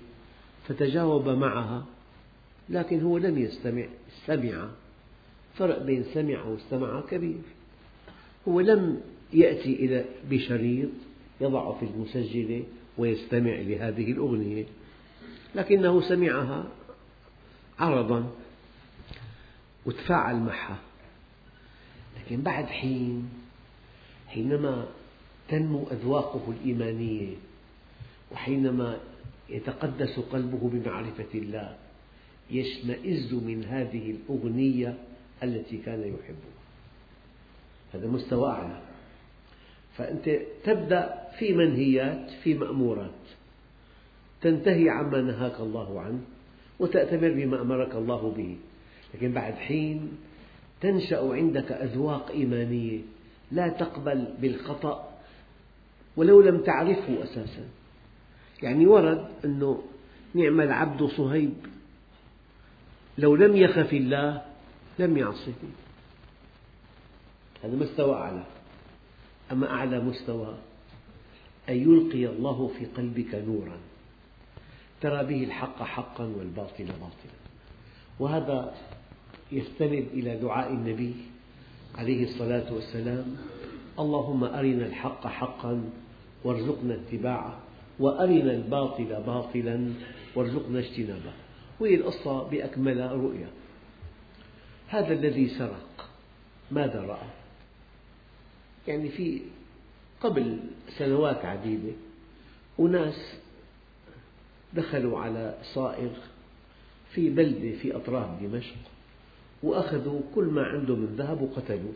فتجاوب 0.69 1.29
معها 1.29 1.85
لكن 2.69 3.03
هو 3.03 3.19
لم 3.19 3.39
يستمع 3.39 3.87
سمع. 4.27 4.69
فرق 5.55 5.83
بين 5.83 6.05
سمع 6.15 6.45
واستمع 6.45 7.01
كبير. 7.01 7.43
هو 8.49 8.61
لم 8.61 9.01
يأتي 9.33 9.75
إلى 9.75 10.05
بشريط 10.31 10.89
يضع 11.41 11.79
في 11.79 11.87
المسجلة 11.87 12.65
ويستمع 12.99 13.55
لهذه 13.55 14.13
الأغنية 14.13 14.65
لكنه 15.55 16.01
سمعها 16.09 16.65
عرضا 17.79 18.31
وتفاعل 19.87 20.37
معها. 20.37 20.79
لكن 22.17 22.43
بعد 22.43 22.65
حين 22.65 23.29
حينما 24.29 24.87
تنمو 25.49 25.87
أذواقه 25.93 26.43
الإيمانية 26.51 27.35
وحينما 28.33 28.99
يتقدس 29.49 30.19
قلبه 30.19 30.71
بمعرفة 30.73 31.29
الله 31.35 31.77
يشمئز 32.51 33.35
من 33.35 33.65
هذه 33.65 34.11
الأغنية 34.11 34.99
التي 35.43 35.79
كان 35.79 36.01
يحبها 36.01 36.54
هذا 37.95 38.07
مستوى 38.07 38.51
أعلى. 38.51 38.81
فأنت 39.97 40.41
تبدأ 40.65 41.15
في 41.39 41.53
منهيات 41.53 42.31
في 42.43 42.55
مأمورات. 42.55 43.11
تنتهي 44.43 44.89
عما 44.89 45.21
نهاك 45.21 45.61
الله 45.61 46.01
عنه 46.01 46.21
وتأتمر 46.79 47.33
بما 47.33 47.63
أمرك 47.63 47.95
الله 47.95 48.35
به. 48.37 48.57
لكن 49.15 49.33
بعد 49.33 49.55
حين 49.55 50.13
تنشأ 50.81 51.33
عندك 51.33 51.73
أذواق 51.73 52.31
إيمانية 52.31 53.01
لا 53.53 53.69
تقبل 53.69 54.29
بالخطأ 54.41 55.15
ولو 56.17 56.41
لم 56.41 56.63
تعرفه 56.63 57.23
أساسا. 57.23 57.65
يعني 58.63 58.87
ورد 58.87 59.29
أنه 59.45 59.83
نعم 60.35 60.61
العبد 60.61 61.05
صهيب. 61.05 61.55
لو 63.19 63.37
لم 63.37 63.57
يخف 63.57 63.93
الله 63.93 64.43
لم 64.99 65.19
يعصه 65.19 65.53
هذا 67.65 67.77
مستوى 67.77 68.15
أعلى. 68.15 68.43
أما 69.53 69.71
أعلى 69.71 70.01
مستوى 70.01 70.55
أن 71.69 71.77
يلقي 71.77 72.27
الله 72.27 72.71
في 72.79 72.85
قلبك 72.85 73.35
نورا 73.35 73.79
ترى 75.01 75.25
به 75.25 75.45
الحق 75.45 75.83
حقا 75.83 76.25
والباطل 76.25 76.85
باطلا. 76.85 77.37
وهذا 78.21 78.75
يستند 79.53 80.07
إلى 80.13 80.37
دعاء 80.37 80.73
النبي 80.73 81.15
عليه 81.95 82.25
الصلاة 82.25 82.75
والسلام 82.75 83.37
اللهم 83.99 84.45
أرنا 84.45 84.87
الحق 84.87 85.27
حقا 85.27 85.91
وارزقنا 86.45 86.95
اتباعه 86.95 87.59
وأرنا 87.99 88.53
الباطل 88.53 89.23
باطلا 89.27 89.93
وارزقنا 90.37 90.79
اجتنابه. 90.79 91.33
وهي 91.81 91.95
القصة 91.95 92.43
بأكملها 92.43 93.13
رؤيا. 93.13 93.49
هذا 94.89 95.13
الذي 95.13 95.49
سرق. 95.49 96.11
ماذا 96.71 97.01
رأى؟ 97.01 97.44
يعني 98.89 99.09
في 99.09 99.41
قبل 100.21 100.59
سنوات 100.99 101.45
عديدة 101.45 101.93
أناس 102.81 103.35
دخلوا 104.75 105.19
على 105.19 105.59
صائغ 105.63 106.11
في 107.11 107.31
بلدة 107.31 107.79
في 107.79 107.97
أطراف 107.97 108.43
دمشق 108.43 108.77
وأخذوا 109.63 110.21
كل 110.35 110.45
ما 110.45 110.63
عنده 110.63 110.97
من 110.97 111.15
ذهب 111.19 111.43
وقتلوه. 111.43 111.93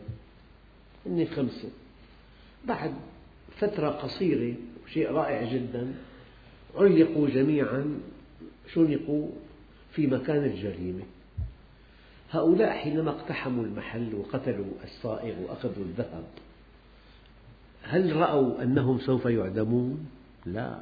هن 1.05 1.27
خمسة. 1.35 1.69
بعد 2.67 2.93
فترة 3.57 3.89
قصيرة 3.89 4.55
شيء 4.93 5.11
رائع 5.11 5.53
جدا 5.53 5.93
علقوا 6.75 7.29
جميعا 7.29 7.99
شنقوا 8.73 9.29
في 9.91 10.07
مكان 10.07 10.43
الجريمة. 10.43 11.03
هؤلاء 12.31 12.77
حينما 12.77 13.11
اقتحموا 13.11 13.63
المحل 13.63 14.15
وقتلوا 14.15 14.71
الصائغ 14.83 15.39
وأخذوا 15.39 15.85
الذهب 15.85 16.23
هل 17.83 18.15
رأوا 18.15 18.63
أنهم 18.63 18.99
سوف 18.99 19.25
يعدمون؟ 19.25 20.09
لا. 20.45 20.81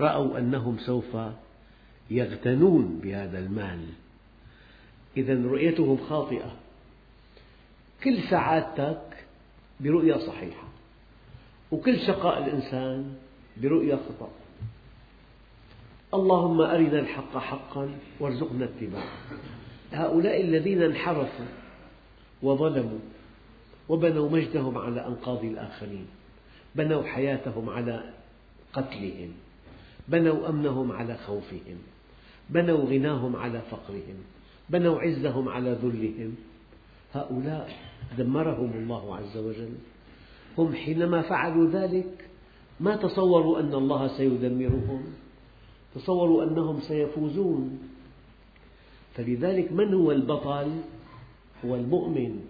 رأوا 0.00 0.38
أنهم 0.38 0.78
سوف 0.78 1.16
يغتنون 2.10 3.00
بهذا 3.02 3.38
المال. 3.38 3.80
إذا 5.16 5.34
رؤيتهم 5.34 5.98
خاطئة. 6.08 6.52
كل 8.04 8.18
سعادتك 8.30 9.24
برؤية 9.80 10.16
صحيحة. 10.26 10.68
وكل 11.72 12.00
شقاء 12.00 12.44
الإنسان 12.44 13.14
برؤية 13.62 13.94
خطأ. 13.94 14.30
اللهم 16.14 16.60
أرنا 16.60 16.98
الحق 16.98 17.38
حقا 17.38 17.90
وارزقنا 18.20 18.64
اتباعه. 18.64 19.10
هؤلاء 19.92 20.40
الذين 20.40 20.82
انحرفوا 20.82 21.46
وظلموا 22.42 22.98
وبنوا 23.90 24.30
مجدهم 24.30 24.78
على 24.78 25.06
أنقاض 25.06 25.44
الآخرين. 25.44 26.06
بنوا 26.74 27.02
حياتهم 27.02 27.70
على 27.70 28.04
قتلهم. 28.72 29.30
بنوا 30.08 30.48
أمنهم 30.48 30.92
على 30.92 31.16
خوفهم. 31.16 31.78
بنوا 32.50 32.84
غناهم 32.84 33.36
على 33.36 33.62
فقرهم. 33.70 34.18
بنوا 34.70 35.00
عزهم 35.00 35.48
على 35.48 35.70
ذلهم. 35.70 36.34
هؤلاء 37.14 37.70
دمرهم 38.18 38.70
الله 38.74 39.16
عز 39.16 39.36
وجل. 39.36 39.74
هم 40.58 40.74
حينما 40.74 41.22
فعلوا 41.22 41.70
ذلك 41.70 42.28
ما 42.80 42.96
تصوروا 42.96 43.60
أن 43.60 43.74
الله 43.74 44.08
سيدمرهم؟ 44.08 45.02
تصوروا 45.94 46.44
أنهم 46.44 46.80
سيفوزون. 46.80 47.78
فلذلك 49.14 49.72
من 49.72 49.94
هو 49.94 50.12
البطل؟ 50.12 50.70
هو 51.64 51.74
المؤمن. 51.74 52.49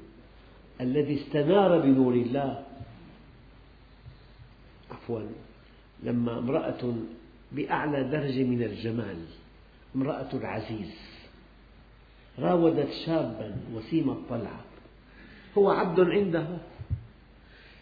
الذي 0.81 1.15
استنار 1.15 1.79
بنور 1.79 2.13
الله. 2.13 2.65
عفوا 4.91 5.21
لما 6.03 6.39
امرأة 6.39 6.95
بأعلى 7.53 8.05
درجة 8.05 8.45
من 8.45 8.63
الجمال 8.63 9.17
امرأة 9.97 10.29
العزيز 10.35 10.95
راودت 12.39 12.93
شابا 13.07 13.57
وسيم 13.75 14.11
الطلعة. 14.11 14.61
هو 15.59 15.71
عبد 15.71 16.01
عندها 16.01 16.59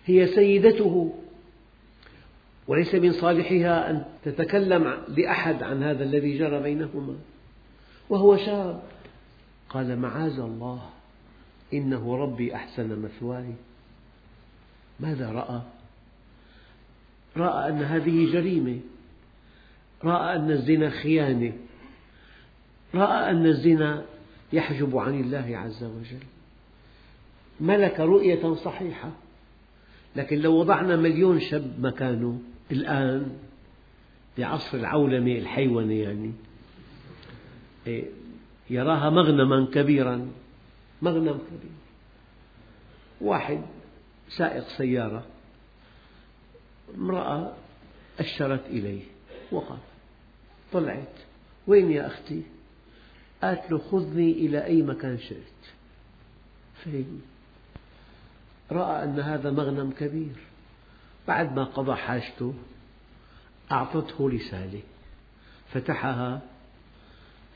هي 0.04 0.26
سيدته. 0.26 1.14
وليس 2.68 2.94
من 2.94 3.12
صالحها 3.12 3.90
أن 3.90 4.04
تتكلم 4.24 5.04
لأحد 5.08 5.62
عن 5.62 5.82
هذا 5.82 6.04
الذي 6.04 6.38
جرى 6.38 6.62
بينهما. 6.62 7.16
وهو 8.10 8.36
شاب. 8.36 8.82
قال 9.68 9.98
معاذ 9.98 10.38
الله. 10.40 10.90
إنه 11.72 12.16
ربي 12.16 12.54
أحسن 12.54 13.02
مثواي. 13.02 13.54
ماذا 15.00 15.32
رأى؟ 15.32 15.60
رأى 17.36 17.68
أن 17.68 17.82
هذه 17.82 18.32
جريمة. 18.32 18.80
رأى 20.04 20.36
أن 20.36 20.50
الزنا 20.50 20.90
خيانة. 20.90 21.52
رأى 22.94 23.30
أن 23.30 23.46
الزنا 23.46 24.04
يحجب 24.52 24.96
عن 24.96 25.20
الله 25.20 25.58
عز 25.58 25.84
وجل. 25.84 26.24
ملك 27.60 28.00
رؤية 28.00 28.54
صحيحة. 28.54 29.10
لكن 30.16 30.38
لو 30.38 30.54
وضعنا 30.54 30.96
مليون 30.96 31.40
شاب 31.40 31.74
مكانه 31.78 32.40
الآن 32.72 33.36
بعصر 34.38 34.78
العولمة 34.78 35.32
الحيوانة 35.32 35.94
يعني 35.94 36.32
إيه، 37.86 38.04
يراها 38.70 39.10
مغنما 39.10 39.66
كبيرا. 39.74 40.28
مغنم 41.02 41.38
كبير 41.38 41.78
واحد 43.20 43.62
سائق 44.28 44.68
سيارة 44.68 45.26
امرأة 46.94 47.52
أشرت 48.18 48.66
إليه 48.66 49.02
وقف 49.52 49.78
طلعت. 50.72 51.14
وين 51.66 51.90
يا 51.92 52.06
أختي؟ 52.06 52.42
قالت 53.42 53.70
له 53.70 53.78
خذني 53.78 54.32
إلى 54.32 54.64
أي 54.64 54.82
مكان 54.82 55.18
شئت. 55.18 55.62
فهم 56.84 57.20
رأى 58.70 59.04
أن 59.04 59.20
هذا 59.20 59.50
مغنم 59.50 59.90
كبير. 59.90 60.36
بعد 61.28 61.56
ما 61.56 61.64
قضى 61.64 61.94
حاجته 61.94 62.54
أعطته 63.72 64.28
رسالة 64.28 64.80
فتحها 65.72 66.40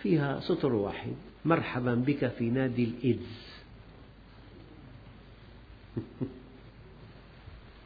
فيها 0.02 0.40
سطر 0.40 0.72
واحد. 0.72 1.14
مرحبا 1.44 1.94
بك 1.94 2.28
في 2.28 2.50
نادي 2.50 2.84
الإيدز 2.84 3.42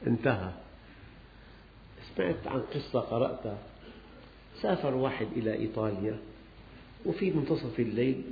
انتهى. 0.06 0.50
سمعت 2.16 2.46
عن 2.46 2.60
قصة 2.60 3.00
قرأتها. 3.00 3.58
سافر 4.62 4.94
واحد 4.94 5.26
إلى 5.36 5.52
إيطاليا 5.52 6.18
وفي 7.06 7.30
منتصف 7.30 7.80
الليل 7.80 8.22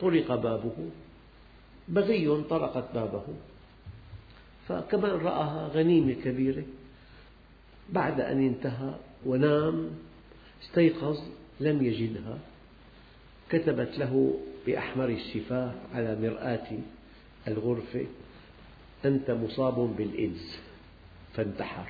طرق 0.00 0.34
بابه. 0.34 0.90
بغي 1.88 2.42
طرقت 2.50 2.94
بابه. 2.94 3.24
فكمان 4.68 5.10
رآها 5.10 5.68
غنيمة 5.68 6.12
كبيرة 6.12 6.64
بعد 7.92 8.20
أن 8.20 8.46
انتهى 8.46 8.94
ونام 9.26 9.90
استيقظ 10.62 11.18
لم 11.60 11.84
يجدها. 11.84 12.38
كتبت 13.50 13.98
له 13.98 14.40
بأحمر 14.68 15.08
الشفاه 15.08 15.74
على 15.94 16.16
مرآة 16.22 16.68
الغرفة 17.48 18.06
أنت 19.04 19.30
مصاب 19.30 19.74
بالإيدز 19.74 20.56
فانتحر. 21.34 21.88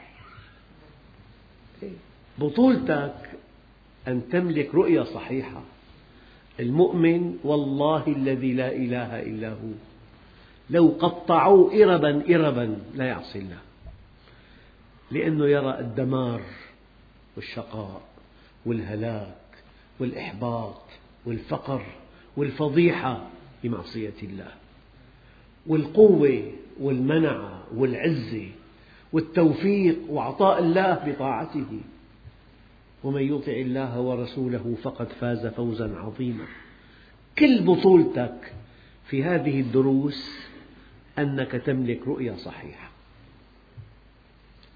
بطولتك 2.38 3.30
أن 4.08 4.28
تملك 4.28 4.74
رؤية 4.74 5.02
صحيحة. 5.02 5.62
المؤمن 6.60 7.38
والله 7.44 8.06
الذي 8.06 8.52
لا 8.52 8.72
إله 8.72 9.22
إلا 9.22 9.48
هو 9.48 9.72
لو 10.70 10.88
قطعوه 11.00 11.84
إربا 11.84 12.34
إربا 12.34 12.78
لا 12.94 13.04
يعصي 13.04 13.38
الله. 13.38 13.60
لأنه 15.10 15.46
يرى 15.46 15.78
الدمار 15.78 16.42
والشقاء 17.36 18.02
والهلاك 18.66 19.36
والإحباط 20.00 20.82
والفقر 21.26 21.82
والفضيحة 22.38 23.26
بمعصية 23.64 24.14
الله 24.22 24.48
والقوة 25.66 26.52
والمنعة 26.80 27.62
والعزة 27.74 28.48
والتوفيق 29.12 29.98
وعطاء 30.10 30.58
الله 30.58 30.94
بطاعته. 30.94 31.80
ومن 33.04 33.22
يطع 33.22 33.52
الله 33.52 34.00
ورسوله 34.00 34.76
فقد 34.82 35.08
فاز 35.08 35.46
فوزا 35.46 35.94
عظيما. 35.96 36.44
كل 37.38 37.62
بطولتك 37.62 38.52
في 39.06 39.24
هذه 39.24 39.60
الدروس 39.60 40.48
أنك 41.18 41.50
تملك 41.50 42.08
رؤية 42.08 42.32
صحيحة. 42.32 42.90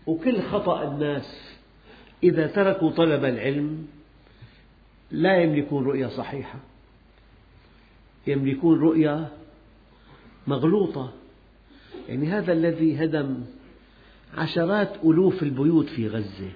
وكل 0.07 0.43
خطأ 0.43 0.89
الناس 0.89 1.57
إذا 2.23 2.47
تركوا 2.47 2.91
طلب 2.91 3.25
العلم 3.25 3.87
لا 5.11 5.37
يملكون 5.37 5.85
رؤية 5.85 6.07
صحيحة. 6.07 6.59
يملكون 8.27 8.81
رؤية 8.81 9.29
مغلوطة. 10.47 11.13
يعني 12.09 12.27
هذا 12.27 12.53
الذي 12.53 13.05
هدم 13.05 13.45
عشرات 14.35 15.05
ألوف 15.05 15.43
البيوت 15.43 15.87
في 15.87 16.09
غزة. 16.09 16.51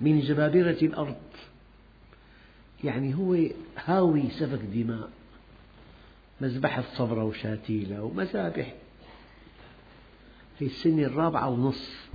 من 0.00 0.20
جبابرة 0.20 0.78
الأرض. 0.82 1.16
يعني 2.84 3.14
هو 3.14 3.36
هاوي 3.84 4.30
سفك 4.30 4.60
دماء. 4.60 5.10
مذبحة 6.40 6.84
صبرة 6.96 7.24
وشاتيلة 7.24 8.02
ومذابح 8.02 8.74
في 10.58 10.64
السنة 10.64 11.02
الرابعة 11.02 11.48
ونصف 11.48 12.10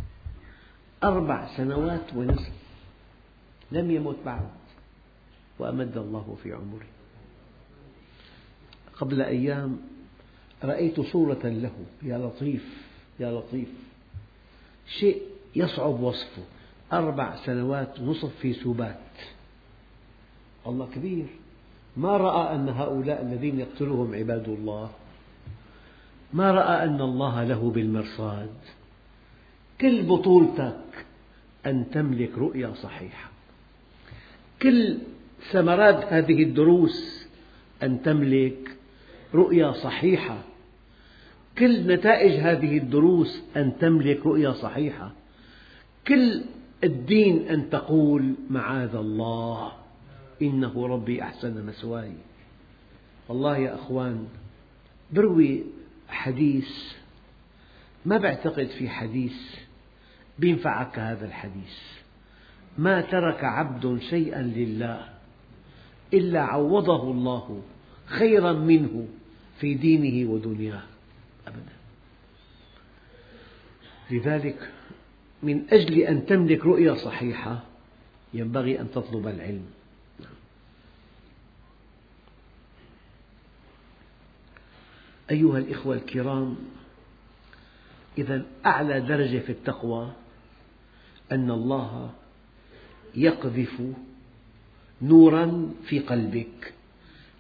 أربع 1.04 1.58
سنوات 1.58 2.14
ونصف. 2.16 2.54
لم 3.72 3.92
يمت 3.92 4.18
بعد. 4.26 4.50
وأمد 5.60 5.98
الله 5.98 6.38
في 6.44 6.54
عمره. 6.54 6.99
قبل 9.00 9.22
أيام 9.22 9.78
رأيت 10.64 11.02
صورة 11.02 11.40
له 11.44 11.72
يا 12.04 12.18
لطيف 12.18 12.90
يا 13.20 13.32
لطيف. 13.32 13.70
شيء 14.88 15.22
يصعب 15.56 16.00
وصفه. 16.00 16.44
أربع 16.94 17.36
سنوات 17.36 18.00
ونصف 18.00 18.36
في 18.42 18.54
سبات 18.54 19.00
الله 20.68 20.88
كبير. 20.96 21.26
ما 21.98 22.18
رأى 22.18 22.56
أن 22.56 22.70
هؤلاء 22.70 23.22
الذين 23.22 23.60
يقتلهم 23.60 24.16
عباد 24.16 24.48
الله؟ 24.48 24.90
ما 26.34 26.52
رأى 26.52 26.84
أن 26.84 27.02
الله 27.02 27.44
له 27.44 27.72
بالمرصاد؟ 27.72 28.54
كل 29.82 30.02
بطولتك 30.02 31.06
أن 31.66 31.90
تملك 31.92 32.38
رؤية 32.38 32.74
صحيحة. 32.74 33.30
كل 34.62 34.98
ثمرات 35.52 36.14
هذه 36.14 36.44
الدروس 36.44 37.28
أن 37.84 38.02
تملك 38.02 38.79
رؤية 39.34 39.72
صحيحة. 39.72 40.38
كل 41.58 41.94
نتائج 41.94 42.40
هذه 42.40 42.78
الدروس 42.78 43.44
أن 43.58 43.78
تملك 43.80 44.26
رؤية 44.26 44.52
صحيحة. 44.52 45.12
كل 46.08 46.42
الدين 46.84 47.48
أن 47.48 47.70
تقول 47.70 48.34
معاذ 48.50 48.96
الله 48.96 49.72
إنه 50.42 50.88
ربي 50.88 51.24
أحسن 51.24 51.66
مثواي 51.66 52.14
والله 53.30 53.58
يا 53.58 53.76
أخوان 53.76 54.28
بروي 55.12 55.64
حديث 56.08 56.70
ما 58.06 58.18
بعتقد 58.18 58.66
في 58.66 58.90
حديث 58.90 59.38
بينفعك 60.40 61.00
هذا 61.00 61.26
الحديث. 61.26 61.78
ما 62.78 63.02
ترك 63.02 63.44
عبد 63.44 64.00
شيئا 64.10 64.42
لله 64.42 65.10
إلا 66.14 66.42
عوضه 66.42 67.12
الله. 67.12 67.62
خيرا 68.10 68.54
منه 68.54 69.08
في 69.60 69.74
دينه 69.74 70.30
ودنياه. 70.32 70.84
أبدا. 71.48 71.74
لذلك 74.12 74.72
من 75.44 75.64
أجل 75.70 76.00
أن 76.00 76.26
تملك 76.26 76.66
رؤية 76.66 76.94
صحيحة 76.94 77.64
ينبغي 78.34 78.82
أن 78.82 78.92
تطلب 78.92 79.28
العلم. 79.28 79.66
أيها 85.32 85.58
الإخوة 85.58 85.96
الكرام 85.96 86.56
إذا 88.18 88.46
أعلى 88.66 89.02
درجة 89.02 89.40
في 89.40 89.52
التقوى 89.52 90.12
أن 91.32 91.52
الله 91.52 92.12
يقذف 93.16 93.82
نورا 95.02 95.72
في 95.86 96.00
قلبك. 96.00 96.74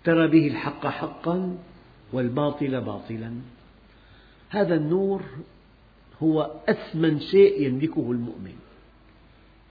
ترى 0.09 0.27
به 0.27 0.47
الحق 0.47 0.87
حقا 0.87 1.57
والباطل 2.13 2.81
باطلا. 2.81 3.33
هذا 4.49 4.75
النور 4.75 5.21
هو 6.23 6.51
أثمن 6.69 7.19
شيء 7.19 7.67
يملكه 7.67 8.11
المؤمن. 8.11 8.55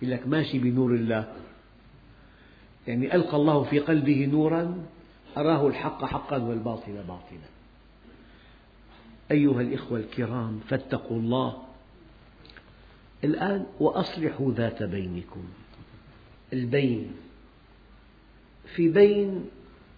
يقول 0.02 0.14
لك 0.14 0.28
ماشي 0.28 0.58
بنور 0.58 0.94
الله. 0.94 1.32
يعني 2.86 3.14
ألقى 3.14 3.36
الله 3.36 3.62
في 3.62 3.78
قلبه 3.78 4.26
نورا 4.26 4.84
أراه 5.36 5.66
الحق 5.66 6.04
حقا 6.04 6.38
والباطل 6.38 6.92
باطلا. 6.92 7.48
أيها 9.30 9.60
الإخوة 9.60 9.98
الكرام 9.98 10.60
فاتقوا 10.68 11.18
الله 11.18 11.62
الآن 13.24 13.66
وأصلحوا 13.80 14.52
ذات 14.52 14.82
بينكم. 14.82 15.44
البين 16.52 17.10
في 18.74 18.88
بين 18.88 19.44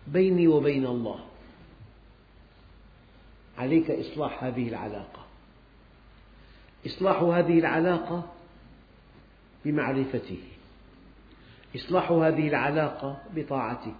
بيني 0.06 0.48
وبين 0.48 0.86
الله. 0.86 1.20
عليك 3.58 3.90
إصلاح 3.90 4.44
هذه 4.44 4.68
العلاقة. 4.68 5.26
إصلاح 6.86 7.22
هذه 7.22 7.58
العلاقة 7.58 8.22
بمعرفته. 9.64 10.38
إصلاح 11.76 12.10
هذه 12.12 12.48
العلاقة 12.48 13.18
بطاعته. 13.34 13.94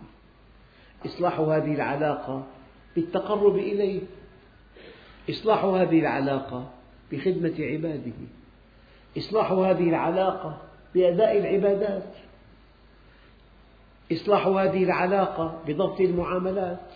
إصلاح 1.07 1.41
هذه 1.41 1.75
العلاقة 1.75 2.47
بالتقرب 2.97 3.57
إليه. 3.57 4.01
إصلاح 5.31 5.65
هذه 5.65 6.01
العلاقة 6.01 6.71
بخدمة 7.13 7.55
عباده. 7.59 8.13
إصلاح 9.19 9.53
هذه 9.53 9.89
العلاقة 9.89 10.63
بأداء 10.95 11.39
العبادات. 11.39 12.15
إصلاح 14.13 14.47
هذه 14.47 14.85
العلاقة 14.85 15.63
بضبط 15.67 16.01
المعاملات. 16.01 16.87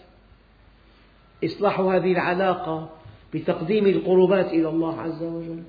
إصلاح 1.45 1.81
هذه 1.81 2.13
العلاقة 2.13 2.91
بتقديم 3.35 3.87
القربات 3.87 4.47
إلى 4.47 4.69
الله 4.69 5.01
عز 5.01 5.23
وجل. 5.23 5.63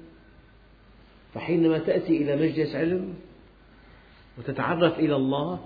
فحينما 1.34 1.78
تأتي 1.78 2.18
إلى 2.18 2.36
مجلس 2.36 2.76
علم 2.76 3.14
وتتعرف 4.38 5.00
إلى 5.00 5.16
الله 5.16 5.60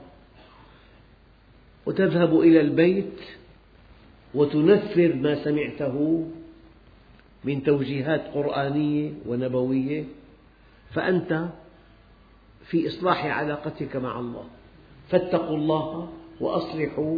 وتذهب 1.86 2.40
إلى 2.40 2.62
البيت 2.62 3.20
وتنفذ 4.34 5.16
ما 5.16 5.44
سمعته 5.44 6.28
من 7.44 7.64
توجيهات 7.64 8.22
قرآنية 8.34 9.12
ونبوية 9.26 10.04
فأنت 10.94 11.50
في 12.66 12.88
إصلاح 12.88 13.26
علاقتك 13.26 13.96
مع 13.96 14.20
الله. 14.20 14.46
فاتقوا 15.10 15.58
الله 15.58 16.14
وأصلحوا 16.40 17.18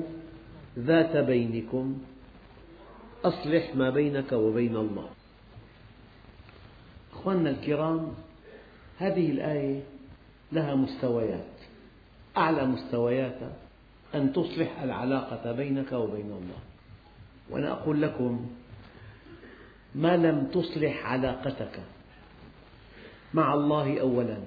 ذات 0.79 1.17
بينكم. 1.17 1.97
أصلح 3.25 3.75
ما 3.75 3.89
بينك 3.89 4.31
وبين 4.31 4.75
الله. 4.75 5.09
أخواننا 7.13 7.49
الكرام 7.49 8.13
هذه 8.97 9.31
الآية 9.31 9.83
لها 10.51 10.75
مستويات. 10.75 11.53
أعلى 12.37 12.65
مستوياتها 12.65 13.53
أن 14.15 14.33
تصلح 14.33 14.81
العلاقة 14.81 15.51
بينك 15.51 15.91
وبين 15.91 16.31
الله. 16.31 16.61
وأنا 17.49 17.71
أقول 17.71 18.01
لكم 18.01 18.49
ما 19.95 20.17
لم 20.17 20.47
تصلح 20.53 21.05
علاقتك 21.05 21.79
مع 23.33 23.53
الله 23.53 23.99
أولا 24.01 24.37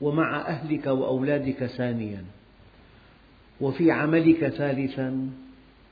ومع 0.00 0.46
أهلك 0.46 0.86
وأولادك 0.86 1.66
ثانيا 1.66 2.24
وفي 3.60 3.90
عملك 3.90 4.48
ثالثا 4.48 5.30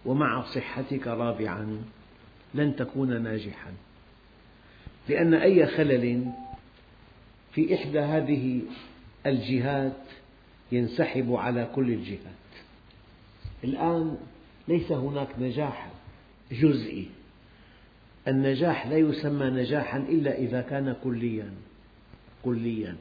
ومع 0.04 0.42
صحتك 0.42 1.06
رابعا 1.06 1.82
لن 2.54 2.76
تكون 2.76 3.22
ناجحا. 3.22 3.72
لأن 5.08 5.34
أي 5.34 5.66
خلل 5.66 6.32
في 7.52 7.74
إحدى 7.74 8.00
هذه 8.00 8.60
الجهات 9.26 10.02
ينسحب 10.72 11.32
على 11.32 11.68
كل 11.74 11.90
الجهات. 11.90 12.44
الآن 13.64 14.16
ليس 14.68 14.92
هناك 14.92 15.28
نجاح 15.40 15.90
جزئي. 16.52 17.08
النجاح 18.28 18.86
لا 18.86 18.96
يسمى 18.96 19.46
نجاحا 19.46 19.98
إلا 19.98 20.38
إذا 20.38 20.60
كان 20.60 20.96
كليا 21.04 21.50
كليا. 22.44 22.96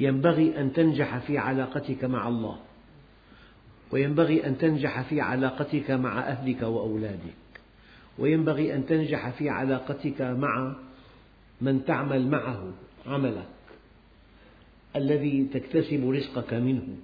ينبغي 0.00 0.60
أن 0.60 0.72
تنجح 0.72 1.18
في 1.18 1.38
علاقتك 1.38 2.04
مع 2.04 2.28
الله. 2.28 2.58
وينبغي 3.90 4.46
أن 4.46 4.58
تنجح 4.58 5.00
في 5.00 5.20
علاقتك 5.20 5.90
مع 5.90 6.18
أهلك 6.18 6.62
وأولادك. 6.62 7.60
وينبغي 8.18 8.74
أن 8.74 8.86
تنجح 8.86 9.30
في 9.30 9.48
علاقتك 9.48 10.22
مع 10.22 10.76
من 11.60 11.84
تعمل 11.84 12.28
معه 12.28 12.72
عملك. 13.06 13.48
الذي 14.96 15.44
تكتسب 15.44 16.10
رزقك 16.10 16.54
منه. 16.54 16.96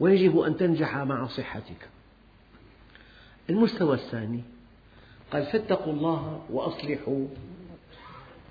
ويجب 0.00 0.38
أن 0.38 0.56
تنجح 0.56 0.96
مع 0.96 1.26
صحتك. 1.26 1.88
المستوى 3.50 3.94
الثاني. 3.94 4.40
قال 5.32 5.46
فاتقوا 5.46 5.92
الله 5.92 6.44
وأصلحوا 6.50 7.26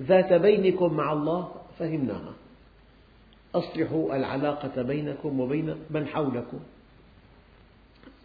ذات 0.02 0.34
بينكم 0.34 0.94
مع 0.94 1.14
الله 1.14 1.52
فهمناها. 1.80 2.34
أصلحوا 3.56 4.16
العلاقة 4.16 4.82
بينكم 4.82 5.40
وبين 5.40 5.76
من 5.90 6.08
حولكم. 6.08 6.60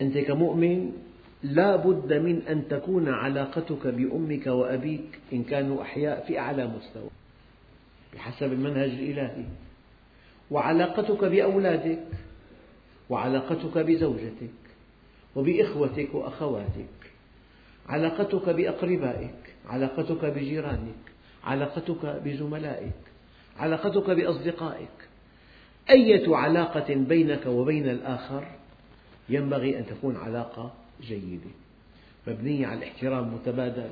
أنت 0.01 0.19
كمؤمن 0.19 0.93
لا 1.43 1.77
بد 1.77 2.13
من 2.13 2.43
أن 2.49 2.69
تكون 2.69 3.09
علاقتك 3.09 3.87
بأمك 3.87 4.47
وأبيك 4.47 5.19
إن 5.33 5.45
كانوا 5.45 5.83
أحياء 5.83 6.25
في 6.27 6.39
أعلى 6.39 6.67
مستوى 6.67 7.11
بحسب 8.15 8.53
المنهج 8.53 8.91
الإلهي. 8.91 9.45
وعلاقتك 10.51 11.25
بأولادك 11.25 12.05
وعلاقتك 13.11 13.79
بزوجتك 13.79 14.51
وبإخوتك 15.37 16.15
وأخواتك 16.15 16.97
علاقتك 17.89 18.49
بأقربائك 18.49 19.55
علاقتك 19.69 20.25
بجيرانك 20.25 20.95
علاقتك 21.45 22.23
بزملائك 22.25 22.93
علاقتك 23.59 24.11
بأصدقائك 24.11 25.09
أية 25.91 26.37
علاقة 26.37 26.95
بينك 26.95 27.47
وبين 27.47 27.89
الآخر 27.89 28.47
ينبغي 29.29 29.79
أن 29.79 29.87
تكون 29.87 30.17
علاقة 30.17 30.73
جيدة. 31.03 31.51
مبنية 32.27 32.67
على 32.67 32.79
الاحترام 32.79 33.25
المتبادل 33.29 33.91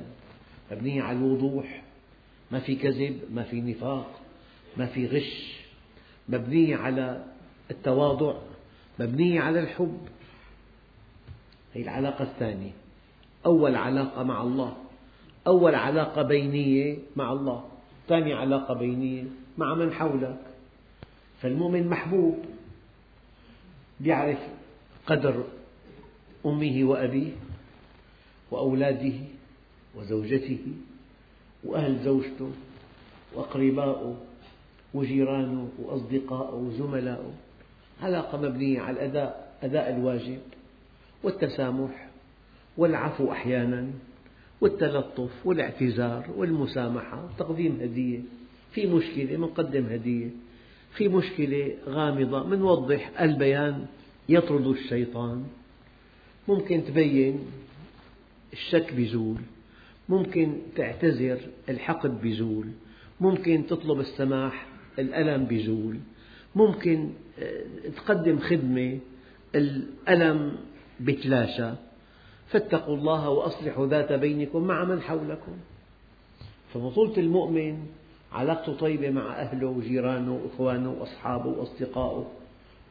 مبنية 0.71 1.03
على 1.03 1.17
الوضوح. 1.17 1.81
ما 2.51 2.59
في 2.59 2.75
كذب 2.75 3.19
ما 3.33 3.43
في 3.43 3.61
نفاق 3.61 4.19
ما 4.77 4.85
في 4.85 5.07
غش. 5.07 5.61
مبنية 6.29 6.75
على 6.75 7.23
التواضع 7.71 8.35
مبنية 8.99 9.41
على 9.41 9.59
الحب. 9.59 9.99
هي 11.73 11.83
العلاقة 11.83 12.23
الثانية. 12.23 12.71
أول 13.45 13.75
علاقة 13.75 14.23
مع 14.23 14.41
الله 14.41 14.77
أول 15.47 15.75
علاقة 15.75 16.21
بينية 16.21 16.97
مع 17.15 17.31
الله. 17.31 17.63
ثاني 18.07 18.33
علاقة 18.33 18.73
بينية 18.73 19.23
مع 19.57 19.73
من 19.73 19.93
حولك. 19.93 20.54
فالمؤمن 21.45 21.87
محبوب 21.87 22.37
يعرف 24.01 24.37
قدر 25.07 25.43
أمه 26.45 26.83
وأبيه 26.83 27.31
وأولاده 28.51 29.13
وزوجته 29.95 30.59
وأهل 31.63 31.99
زوجته 32.03 32.51
وأقرباؤه 33.33 34.17
وجيرانه 34.93 35.69
وأصدقاؤه 35.79 36.55
وزملائه 36.55 37.31
علاقة 38.01 38.41
مبنية 38.41 38.79
على 38.79 38.93
الأداء 38.93 39.57
أداء 39.63 39.95
الواجب 39.95 40.39
والتسامح 41.23 42.07
والعفو 42.77 43.31
أحيانا 43.31 43.87
والتلطف 44.61 45.31
والاعتذار 45.45 46.29
والمسامحة 46.37 47.25
وتقديم 47.25 47.79
هدية 47.81 48.19
في 48.71 48.87
مشكلة 48.87 49.37
منقدم 49.37 49.85
هدية. 49.85 50.29
في 50.95 51.07
مشكلة 51.07 51.71
غامضة. 51.87 52.43
منوضح 52.43 53.21
البيان 53.21 53.85
يطرد 54.29 54.67
الشيطان. 54.67 55.45
ممكن 56.47 56.83
تبين 56.85 57.39
الشك 58.53 58.93
بيزول 58.93 59.37
ممكن 60.09 60.57
تعتذر 60.75 61.39
الحقد 61.69 62.21
بيزول 62.21 62.67
ممكن 63.21 63.67
تطلب 63.67 63.99
السماح 63.99 64.67
الألم 64.99 65.45
بيزول 65.45 65.99
ممكن 66.55 67.09
آه، 67.39 67.89
تقدم 67.95 68.39
خدمة 68.39 68.99
الألم 69.55 70.57
بيتلاشى 70.99 71.71
فاتقوا 72.47 72.97
الله 72.97 73.29
وأصلحوا 73.29 73.87
ذات 73.87 74.13
بينكم 74.13 74.63
مع 74.63 74.83
من 74.83 75.01
حولكم. 75.01 75.51
فبطولة 76.73 77.17
المؤمن 77.17 77.77
علاقته 78.35 78.73
طيبة 78.73 79.09
مع 79.09 79.41
أهله 79.41 79.67
وجيرانه 79.67 80.33
وإخوانه 80.43 80.91
وأصحابه 80.91 81.49
وأصدقائه 81.49 82.27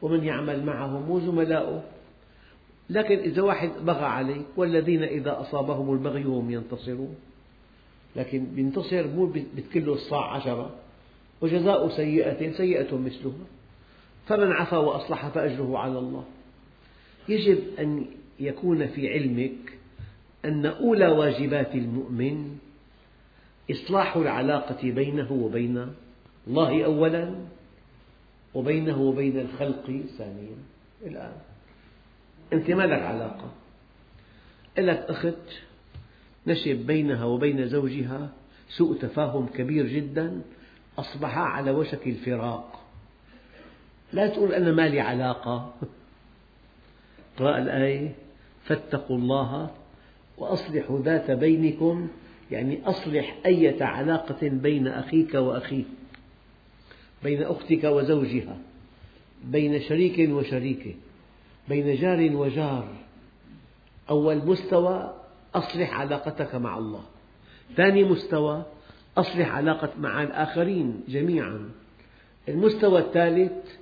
ومن 0.01 0.23
يعمل 0.23 0.65
معهم 0.65 1.11
وزملائه 1.11 1.83
لكن 2.89 3.19
إذا 3.19 3.41
واحد 3.41 3.71
بغى 3.85 4.05
عليك 4.05 4.45
والذين 4.57 5.03
إذا 5.03 5.41
أصابهم 5.41 5.93
البغي 5.93 6.23
هم 6.23 6.51
ينتصرون. 6.51 7.15
لكن 8.15 8.45
بينتصر 8.45 9.07
مو 9.07 9.25
بتكله 9.55 9.93
الصاع 9.93 10.35
عشرة. 10.35 10.75
وجزاء 11.41 11.89
سيئة 11.89 12.51
سيئة 12.51 12.97
مثلها. 12.97 13.45
فمن 14.27 14.51
عفا 14.51 14.77
وأصلح 14.77 15.27
فأجره 15.27 15.77
على 15.77 15.99
الله. 15.99 16.23
يجب 17.29 17.59
أن 17.79 18.05
يكون 18.39 18.87
في 18.87 19.13
علمك 19.13 19.77
أن 20.45 20.65
أولى 20.65 21.07
واجبات 21.07 21.75
المؤمن 21.75 22.57
إصلاح 23.71 24.17
العلاقة 24.17 24.91
بينه 24.91 25.31
وبين 25.31 25.93
الله 26.47 26.85
أولا 26.85 27.35
وبينه 28.53 29.01
وبين 29.01 29.39
الخلق 29.39 30.03
ثانيا. 30.17 30.57
الآن 31.05 31.33
أنت 32.53 32.71
ما 32.71 32.83
لك 32.83 33.01
علاقة؟ 33.01 33.51
لك 34.77 34.97
أخت 34.97 35.63
نشب 36.47 36.75
بينها 36.75 37.25
وبين 37.25 37.67
زوجها 37.67 38.29
سوء 38.69 38.97
تفاهم 38.97 39.47
كبير 39.47 39.87
جدا 39.87 40.41
أصبحا 40.97 41.41
على 41.41 41.71
وشك 41.71 42.07
الفراق. 42.07 42.81
لا 44.13 44.27
تقول 44.27 44.53
أنا 44.53 44.71
ما 44.71 44.87
لي 44.87 44.99
علاقة. 44.99 45.73
اقرأ 47.35 47.57
الآية 47.57 48.15
فاتقوا 48.65 49.17
الله 49.17 49.71
وأصلحوا 50.37 50.99
ذات 50.99 51.31
بينكم 51.31 52.07
يعني 52.51 52.79
أصلح 52.85 53.35
أية 53.45 53.83
علاقة 53.83 54.47
بين 54.49 54.87
أخيك 54.87 55.33
وأخيه 55.33 55.83
بين 57.23 57.43
أختك 57.43 57.83
وزوجها 57.83 58.57
بين 59.43 59.81
شريك 59.81 60.29
وشريكه 60.29 60.93
بين 61.69 61.95
جار 61.95 62.35
وجار 62.35 62.87
أول 64.09 64.37
مستوى 64.37 65.13
أصلح 65.55 65.99
علاقتك 65.99 66.55
مع 66.55 66.77
الله. 66.77 67.03
ثاني 67.75 68.03
مستوى 68.03 68.65
أصلح 69.17 69.55
علاقة 69.55 69.89
مع 69.99 70.23
الآخرين 70.23 71.03
جميعا. 71.07 71.69
المستوى 72.49 72.99
الثالث 72.99 73.75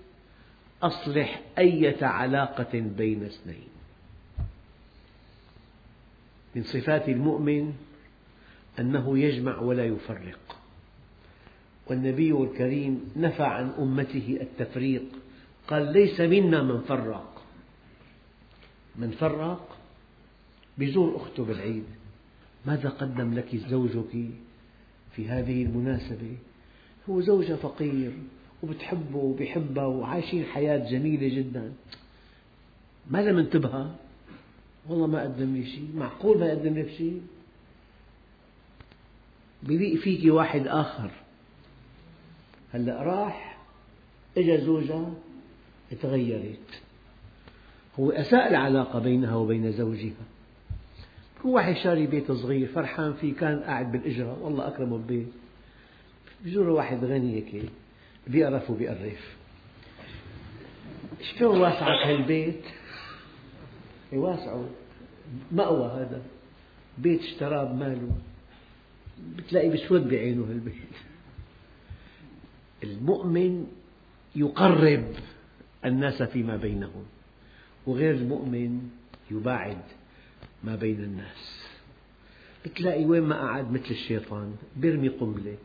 أصلح 0.83 1.41
أية 1.57 2.05
علاقة 2.05 2.79
بين 2.97 3.23
اثنين. 3.23 3.67
من 6.55 6.63
صفات 6.63 7.09
المؤمن 7.09 7.73
أنه 8.79 9.19
يجمع 9.19 9.59
ولا 9.59 9.85
يفرق. 9.85 10.39
والنبي 11.87 12.31
الكريم 12.31 13.11
نفى 13.15 13.43
عن 13.43 13.69
أمته 13.79 14.37
التفريق 14.41 15.03
قال 15.67 15.93
ليس 15.93 16.21
منا 16.21 16.63
من 16.63 16.81
فرق. 16.81 17.43
من 18.95 19.11
فرق؟ 19.11 19.77
بيزور 20.77 21.15
أخته 21.15 21.45
بالعيد 21.45 21.83
ماذا 22.65 22.89
قدم 22.89 23.33
لك 23.33 23.55
زوجك 23.55 24.29
في 25.15 25.27
هذه 25.27 25.63
المناسبة؟ 25.63 26.37
هو 27.09 27.21
زوجها 27.21 27.55
فقير 27.55 28.11
وبتحبه 28.63 29.17
وبيحبها 29.17 29.85
وعايشين 29.85 30.45
حياة 30.45 30.91
جميلة 30.91 31.37
جدا. 31.37 31.73
ما 33.11 33.29
انتبه 33.29 33.91
والله 34.89 35.07
ما 35.07 35.23
قدم 35.23 35.55
لي 35.55 35.65
شيء 35.65 35.89
معقول 35.95 36.39
ما 36.39 36.45
يقدم 36.45 36.77
لك 36.79 36.89
شيء؟ 36.89 37.21
بليق 39.63 39.99
فيك 39.99 40.33
واحد 40.33 40.67
آخر. 40.67 41.11
هلأ 42.73 43.03
راح 43.03 43.57
إجا 44.37 44.57
زوجها 44.57 45.13
تغيرت. 46.01 46.81
هو 47.99 48.11
أساء 48.11 48.49
العلاقة 48.49 48.99
بينها 48.99 49.35
وبين 49.35 49.71
زوجها. 49.71 50.25
هو 51.45 51.55
واحد 51.55 51.75
شاري 51.75 52.07
بيت 52.07 52.31
صغير 52.31 52.67
فرحان 52.67 53.13
فيه 53.13 53.33
كان 53.33 53.59
قاعد 53.59 53.91
بالإجرة. 53.91 54.37
والله 54.41 54.67
أكرمه 54.67 54.97
ببيت. 54.97 55.27
بزور 56.45 56.69
واحد 56.69 57.05
غني 57.05 57.35
هيك 57.35 57.69
بيقرف 58.27 58.69
وبيقرف 58.69 59.35
شلون 61.21 61.61
واسعك 61.61 62.07
هالبيت؟ 62.07 62.61
واسعة. 64.13 64.65
مأوى 65.51 65.87
هذا. 65.87 66.21
بيت 66.97 67.21
اشتراه 67.21 67.63
بماله. 67.63 68.11
بتلاقي 69.37 69.69
بسود 69.69 70.09
بعينه 70.09 70.43
هالبيت 70.43 70.73
المؤمن 72.83 73.67
يقرب 74.35 75.05
الناس 75.85 76.23
فيما 76.23 76.57
بينهم 76.57 77.03
وغير 77.87 78.15
المؤمن 78.15 78.89
يباعد 79.31 79.81
ما 80.63 80.75
بين 80.75 81.03
الناس. 81.03 81.63
بتلاقي 82.65 83.05
وين 83.05 83.23
ما 83.23 83.35
قعد 83.35 83.71
مثل 83.71 83.91
الشيطان 83.91 84.55
بيرمي 84.77 85.07
قنبلة 85.07 85.57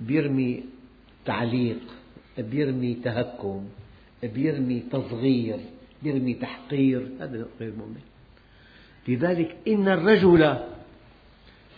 بيرمي 0.00 0.64
تعليق 1.24 1.80
بيرمي 2.38 2.94
تهكم 2.94 3.68
بيرمي 4.22 4.80
تصغير 4.80 5.60
بيرمي 6.02 6.34
تحقير 6.34 7.08
هذا 7.20 7.46
غير 7.60 7.72
مؤمن. 7.76 8.00
لذلك 9.08 9.56
إن 9.68 9.88
الرجل 9.88 10.58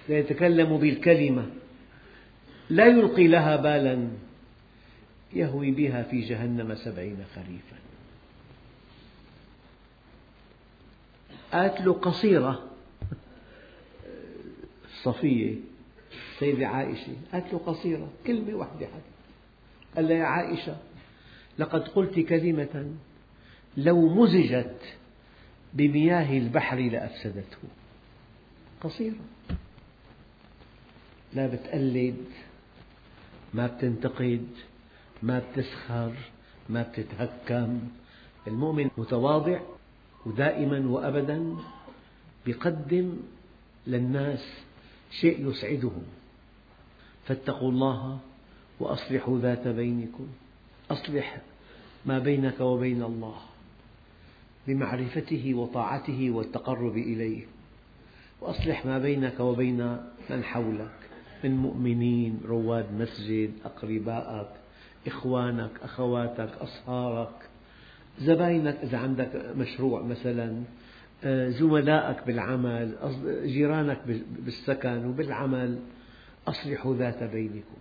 ليتكلم 0.09 0.77
بالكلمة. 0.77 1.47
لا 2.71 2.87
يلقي 2.87 3.29
لها 3.29 3.57
بالا. 3.57 4.09
يهوي 5.33 5.71
بها 5.71 6.03
في 6.03 6.21
جهنم 6.21 6.75
سبعين 6.75 7.25
خريفا. 7.35 7.77
قالت 11.53 11.81
له 11.81 11.93
قصيرة. 11.93 12.71
صفية 15.03 15.55
سيدة 16.39 16.67
عائشة 16.67 17.13
قالت 17.33 17.53
له 17.53 17.59
قصيرة 17.59 18.09
كلمة 18.27 18.55
واحدة 18.55 18.87
حتى 18.87 19.11
قال 19.97 20.09
لها 20.09 20.17
يا 20.17 20.25
عائشة 20.25 20.77
لقد 21.59 21.89
قلت 21.89 22.21
كلمة 22.21 22.91
لو 23.77 24.09
مزجت 24.15 24.81
بمياه 25.75 26.39
البحر 26.39 26.79
لأفسدته. 26.79 27.59
قصيرة. 28.81 29.15
لا 31.35 31.47
بتقلد 31.47 32.25
ما 33.55 33.67
بتنتقد 33.67 34.47
ما 35.23 35.39
بتسخر 35.39 36.13
ما 36.69 36.83
بتتهكم. 36.83 37.81
المؤمن 38.47 38.91
متواضع 38.99 39.61
ودائما 40.27 40.89
وأبدا 40.89 41.57
يقدم 42.47 43.17
للناس 43.87 44.45
شيء 45.11 45.51
يسعدهم. 45.51 46.03
فاتقوا 47.27 47.71
الله 47.71 48.19
وأصلحوا 48.81 49.39
ذات 49.39 49.69
بينكم. 49.69 50.27
أصلح 50.91 51.41
ما 52.07 52.19
بينك 52.19 52.61
وبين 52.61 53.03
الله 53.03 53.41
بمعرفته 54.67 55.55
وطاعته 55.55 56.31
والتقرب 56.31 56.97
إليه. 56.97 57.47
وأصلح 58.41 58.87
ما 58.87 58.99
بينك 58.99 59.41
وبين 59.41 59.97
من 60.31 60.45
حولك. 60.45 61.10
من 61.45 61.57
مؤمنين 61.57 62.41
رواد 62.47 62.87
مسجد 62.93 63.51
أقربائك 63.65 64.49
إخوانك 65.07 65.71
أخواتك 65.83 66.51
أصهارك 66.61 67.35
زباينك 68.21 68.77
إذا 68.83 68.99
عندك 68.99 69.53
مشروع 69.57 70.03
مثلا 70.03 70.63
آه، 71.25 71.49
زملائك 71.49 72.27
بالعمل 72.27 72.95
جيرانك 73.45 73.99
بالسكن 74.39 75.07
وبالعمل 75.07 75.79
أصلحوا 76.49 76.97
ذات 76.97 77.23
بينكم 77.23 77.81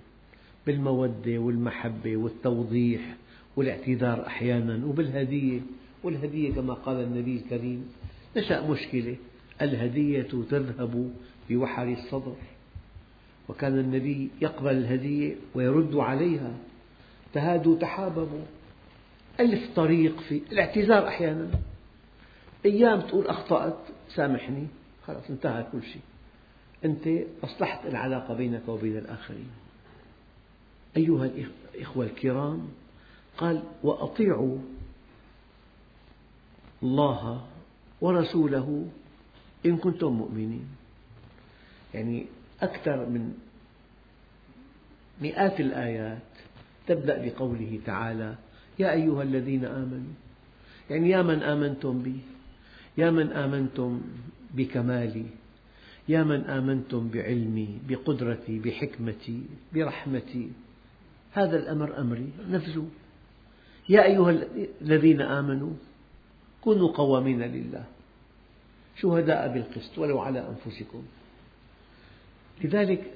بالمودة 0.66 1.38
والمحبة 1.38 2.18
والتوضيح 2.18 3.16
والاعتذار 3.56 4.28
أحيانا 4.28 4.86
وبالهدية. 4.86 5.60
والهدية 6.04 6.54
كما 6.54 6.74
قال 6.74 7.04
النبي 7.04 7.36
الكريم 7.36 7.86
نشأ 8.38 8.62
مشكلة 8.62 9.16
الهدية 9.62 10.22
تذهب 10.50 11.14
بوحر 11.50 11.88
الصدر. 11.88 12.36
وكان 13.50 13.80
النبي 13.80 14.30
يقبل 14.42 14.72
الهدية 14.72 15.36
ويرد 15.56 15.96
عليها. 15.96 16.54
تهادوا 17.34 17.80
تحاببوا. 17.80 18.46
ألف 19.40 19.76
طريق 19.76 20.20
في 20.20 20.42
الاعتذار 20.52 21.08
أحيانا. 21.08 21.52
أيام 22.66 23.02
تقول 23.02 23.28
أخطأت 23.28 23.78
سامحني. 24.16 24.68
خلاص 25.08 25.30
انتهى 25.30 25.66
كل 25.72 25.84
شيء. 25.84 26.02
أنت 26.86 27.28
أصلحت 27.44 27.86
العلاقة 27.86 28.34
بينك 28.34 28.62
وبين 28.68 28.98
الآخرين. 28.98 29.50
أيها 30.98 31.30
الإخوة 31.76 32.06
الكرام 32.06 32.68
قال 33.38 33.64
وأطيعوا 33.84 34.58
الله 36.84 37.46
ورسوله 38.02 38.88
إن 39.66 39.78
كنتم 39.78 40.14
مؤمنين. 40.14 40.68
يعني 41.94 42.26
أكثر 42.62 43.06
من 43.06 43.34
مئات 45.22 45.60
الآيات 45.60 46.22
تبدأ 46.88 47.26
بقوله 47.26 47.80
تعالى 47.86 48.36
يا 48.80 48.92
أيها 48.92 49.24
الذين 49.24 49.66
آمنوا 49.66 50.14
يعني 50.90 51.10
يا 51.10 51.22
من 51.22 51.44
آمنتم 51.44 52.02
بي 52.02 52.20
يا 52.98 53.12
من 53.12 53.32
آمنتم 53.32 54.02
بكمالي 54.54 55.26
يا 56.10 56.24
من 56.24 56.42
آمنتم 56.42 57.10
بعلمي 57.10 57.80
بقدرتي 57.88 58.60
بحكمتي 58.60 59.44
برحمتي. 59.74 60.50
هذا 61.34 61.58
الأمر 61.58 61.98
أمري 62.00 62.30
نفذوا 62.50 62.86
يا 63.90 64.04
أيها 64.04 64.46
الذين 64.82 65.22
آمنوا 65.22 65.74
كونوا 66.62 66.88
قوامين 66.88 67.42
لله 67.42 67.84
شهداء 68.96 69.54
بالقسط 69.54 69.98
ولو 69.98 70.20
على 70.20 70.50
أنفسكم. 70.50 71.04
لذلك 72.64 73.14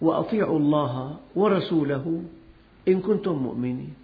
وأطيعوا 0.00 0.58
الله 0.58 1.20
ورسوله 1.34 2.24
إن 2.88 3.00
كنتم 3.00 3.32
مؤمنين. 3.32 3.94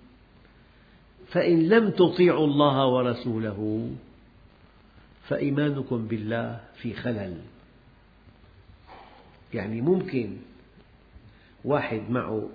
فإن 1.29 1.69
لم 1.69 1.91
تطيعوا 1.91 2.47
الله 2.47 2.87
ورسوله 2.87 3.91
فإيمانكم 5.29 6.07
بالله 6.07 6.61
في 6.77 6.95
خلل. 6.95 7.41
يعني 9.55 9.81
ممكن 9.81 10.37
واحد 11.65 12.11
معه 12.11 12.49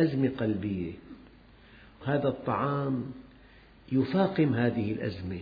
أزمة 0.00 0.32
قلبية 0.38 0.92
هذا 2.04 2.28
الطعام 2.28 3.04
يفاقم 3.92 4.54
هذه 4.54 4.92
الأزمة. 4.92 5.40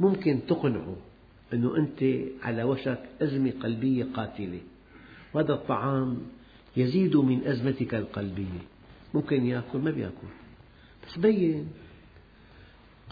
ممكن 0.00 0.40
تقنعه. 0.48 0.96
أنه 1.52 1.76
أنت 1.76 2.04
على 2.42 2.62
وشك 2.62 2.98
أزمة 3.22 3.52
قلبية 3.60 4.06
قاتلة. 4.14 4.60
وهذا 5.34 5.52
الطعام 5.52 6.18
يزيد 6.76 7.16
من 7.16 7.46
أزمتك 7.46 7.94
القلبية. 7.94 8.62
ممكن 9.14 9.46
يأكل 9.46 9.78
ما 9.78 9.90
بيأكل. 9.90 10.28
بس 11.06 11.18
بين. 11.18 11.68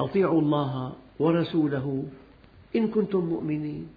أطيعوا 0.01 0.41
الله 0.41 0.93
ورسوله 1.19 2.07
إن 2.77 2.89
كنتم 2.89 3.19
مؤمنين. 3.19 3.89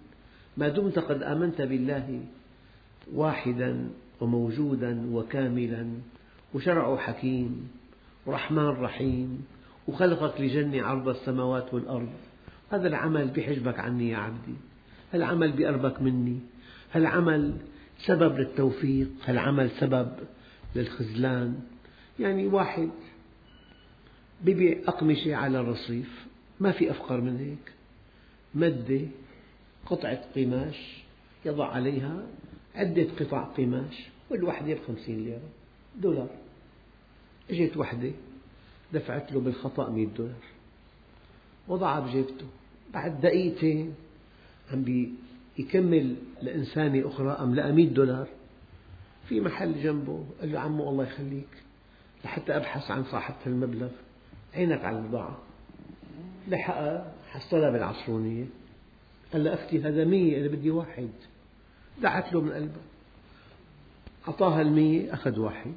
ما 0.56 0.68
دمت 0.68 0.98
قد 0.98 1.22
آمنت 1.22 1.62
بالله 1.62 2.20
واحدا 3.14 3.88
وموجودا 4.20 5.10
وكاملا. 5.12 5.86
وشرعه 6.54 6.96
حكيم 6.96 7.68
ورحمن 8.26 8.68
رحيم. 8.68 9.44
وخلقك 9.88 10.40
لجنة 10.40 10.82
عرض 10.82 11.08
السماوات 11.08 11.74
والأرض. 11.74 12.12
هذا 12.70 12.88
العمل 12.88 13.28
بحجبك 13.28 13.78
عني 13.78 14.10
يا 14.10 14.16
عبدي. 14.16 14.54
هالعمل 15.12 15.52
بقربك 15.52 16.02
مني. 16.02 16.38
هالعمل 16.92 17.56
سبب 17.98 18.38
للتوفيق. 18.38 19.08
هالعمل 19.24 19.70
سبب 19.70 20.12
للخذلان. 20.76 21.60
يعني 22.20 22.46
واحد 22.46 22.90
ببيع 24.44 24.78
أقمشة 24.86 25.36
على 25.36 25.60
الرصيف 25.60 26.26
ما 26.60 26.72
في 26.72 26.90
أفقر 26.90 27.20
من 27.20 27.36
هيك. 27.36 27.72
مادة 28.54 29.06
قطعة 29.86 30.24
قماش 30.36 31.04
يضع 31.44 31.68
عليها 31.68 32.26
عدة 32.74 33.06
قطع 33.20 33.44
قماش 33.44 34.08
والوحدة 34.30 34.74
بخمسين 34.74 35.24
ليرة 35.24 35.48
دولار. 35.96 36.28
اجت 37.50 37.76
وحدة 37.76 38.10
دفعت 38.92 39.32
له 39.32 39.40
بالخطأ 39.40 39.90
مئة 39.90 40.06
دولار. 40.06 40.57
وضعها 41.68 42.00
بجيبته. 42.00 42.46
بعد 42.94 43.20
دقيقتين 43.20 43.94
عم 44.72 45.06
يكمل 45.58 46.16
لإنسانة 46.42 47.08
أخرى 47.08 47.30
أم 47.30 47.54
لقى 47.54 47.72
مئة 47.72 47.88
دولار 47.88 48.28
في 49.28 49.40
محل 49.40 49.82
جنبه. 49.82 50.24
قال 50.40 50.52
له 50.52 50.60
عمو 50.60 50.90
الله 50.90 51.04
يخليك 51.04 51.48
لحتى 52.24 52.56
أبحث 52.56 52.90
عن 52.90 53.04
صاحبة 53.04 53.36
المبلغ. 53.46 53.88
عينك 54.54 54.84
على 54.84 54.98
البضاعة. 54.98 55.38
لحقها 56.48 57.12
حصلها 57.30 57.70
بالعصرونية. 57.70 58.44
قال 59.32 59.44
له 59.44 59.54
أختي 59.54 59.82
هذا 59.82 60.04
مية 60.04 60.40
أنا 60.40 60.48
بدي 60.48 60.70
واحد. 60.70 61.08
دعت 62.02 62.32
له 62.32 62.40
من 62.40 62.52
قلبها 62.52 62.82
أعطاها 64.28 64.60
المية 64.60 65.14
أخذ 65.14 65.38
واحد. 65.38 65.74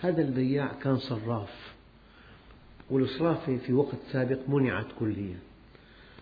هذا 0.00 0.22
البياع 0.22 0.72
كان 0.82 0.96
صراف. 0.96 1.73
والصرافة 2.90 3.56
في 3.56 3.72
وقت 3.72 3.96
سابق 4.12 4.38
منعت 4.48 4.86
كليا. 4.98 5.36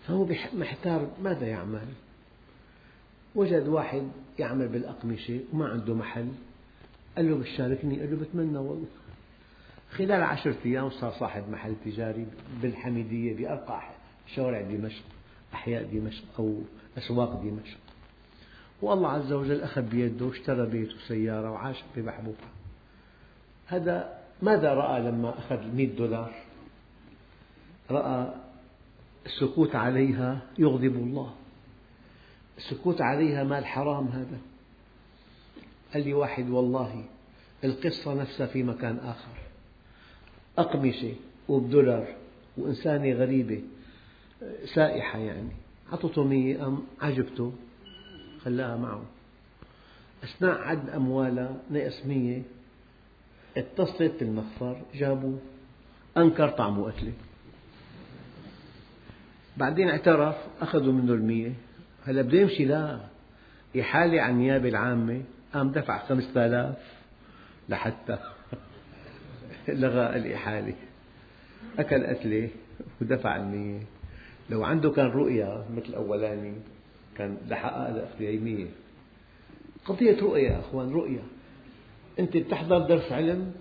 فهو 0.06 0.26
محتار 0.54 1.10
ماذا 1.22 1.46
يعمل؟ 1.46 1.86
وجد 3.34 3.68
واحد 3.68 4.08
يعمل 4.38 4.68
بالأقمشة 4.68 5.40
وما 5.52 5.68
عنده 5.68 5.94
محل. 5.94 6.28
قال 7.16 7.30
له 7.30 7.38
بتشاركني؟ 7.38 8.00
قال 8.00 8.10
له 8.10 8.16
بتمنى 8.16 8.58
والله. 8.58 8.86
خلال 9.90 10.22
عشرة 10.22 10.56
أيام 10.64 10.90
صار 10.90 11.12
صاحب 11.12 11.50
محل 11.50 11.74
تجاري 11.84 12.26
بالحميدية 12.62 13.36
بأرقى 13.36 13.82
شوارع 14.34 14.60
دمشق 14.60 15.02
أحياء 15.54 15.84
دمشق 15.92 16.24
أو 16.38 16.58
أسواق 16.98 17.42
دمشق. 17.42 17.78
والله 18.82 19.08
عز 19.08 19.32
وجل 19.32 19.60
أخذ 19.60 19.82
بيده 19.82 20.26
واشترى 20.26 20.66
بيت 20.66 20.94
وسيارة 20.94 21.50
وعاش 21.50 21.82
بمحبوبة. 21.96 22.36
هذا 23.66 24.18
ماذا 24.42 24.74
رأى 24.74 25.00
لما 25.00 25.38
أخذ 25.38 25.66
مئة 25.66 25.96
دولار؟ 25.96 26.34
رأى 27.90 28.34
السكوت 29.26 29.74
عليها 29.74 30.40
يغضب 30.58 30.96
الله. 30.96 31.34
السكوت 32.58 33.00
عليها 33.00 33.44
مال 33.44 33.66
حرام 33.66 34.06
هذا. 34.06 34.38
قال 35.94 36.04
لي 36.04 36.14
واحد 36.14 36.50
والله 36.50 37.04
القصة 37.64 38.14
نفسها 38.14 38.46
في 38.46 38.62
مكان 38.62 38.98
آخر. 38.98 39.32
أقمشة 40.58 41.14
وبدولار 41.48 42.06
وإنسانة 42.56 43.12
غريبة 43.12 43.62
سائحة 44.74 45.18
يعني. 45.18 45.50
أعطته 45.92 46.24
مية 46.24 46.66
أم 46.66 46.82
عجبته 47.00 47.52
خلاها 48.44 48.76
معه. 48.76 49.02
أثناء 50.24 50.60
عد 50.60 50.90
أموالها 50.90 51.56
نقص 51.70 52.06
مية 52.06 52.42
اتصلت 53.56 54.12
بالمخفر 54.20 54.82
جابوه 54.94 55.38
أنكر 56.16 56.48
طعمه 56.48 56.88
أكله 56.88 57.12
بعدين 59.56 59.88
اعترف 59.88 60.36
أخذوا 60.60 60.92
منه 60.92 61.12
المية. 61.12 61.52
هلا 62.06 62.22
بده 62.22 62.38
يمشي 62.38 62.64
لا 62.64 63.00
إحالة 63.80 64.22
عن 64.22 64.30
النيابة 64.30 64.68
العامة. 64.68 65.22
قام 65.54 65.70
دفع 65.70 65.98
خمسة 65.98 66.46
آلاف 66.46 66.76
لحتى 67.68 68.18
لغى 69.68 70.16
الإحالة. 70.16 70.74
أكل 71.78 72.06
قتلة 72.06 72.48
ودفع 73.00 73.36
المية. 73.36 73.80
لو 74.50 74.64
عنده 74.64 74.90
كان 74.90 75.06
رؤية 75.06 75.64
مثل 75.76 75.88
الأولاني 75.88 76.54
كان 77.16 77.36
لحقق 77.48 77.90
لأخذ 77.90 78.40
مية. 78.44 78.66
قضية 79.84 80.20
رؤية 80.20 80.50
يا 80.50 80.60
أخوان 80.60 80.92
رؤية 80.92 81.22
أنت 82.18 82.36
بتحضر 82.36 82.78
درس 82.78 83.12
علم؟ 83.12 83.52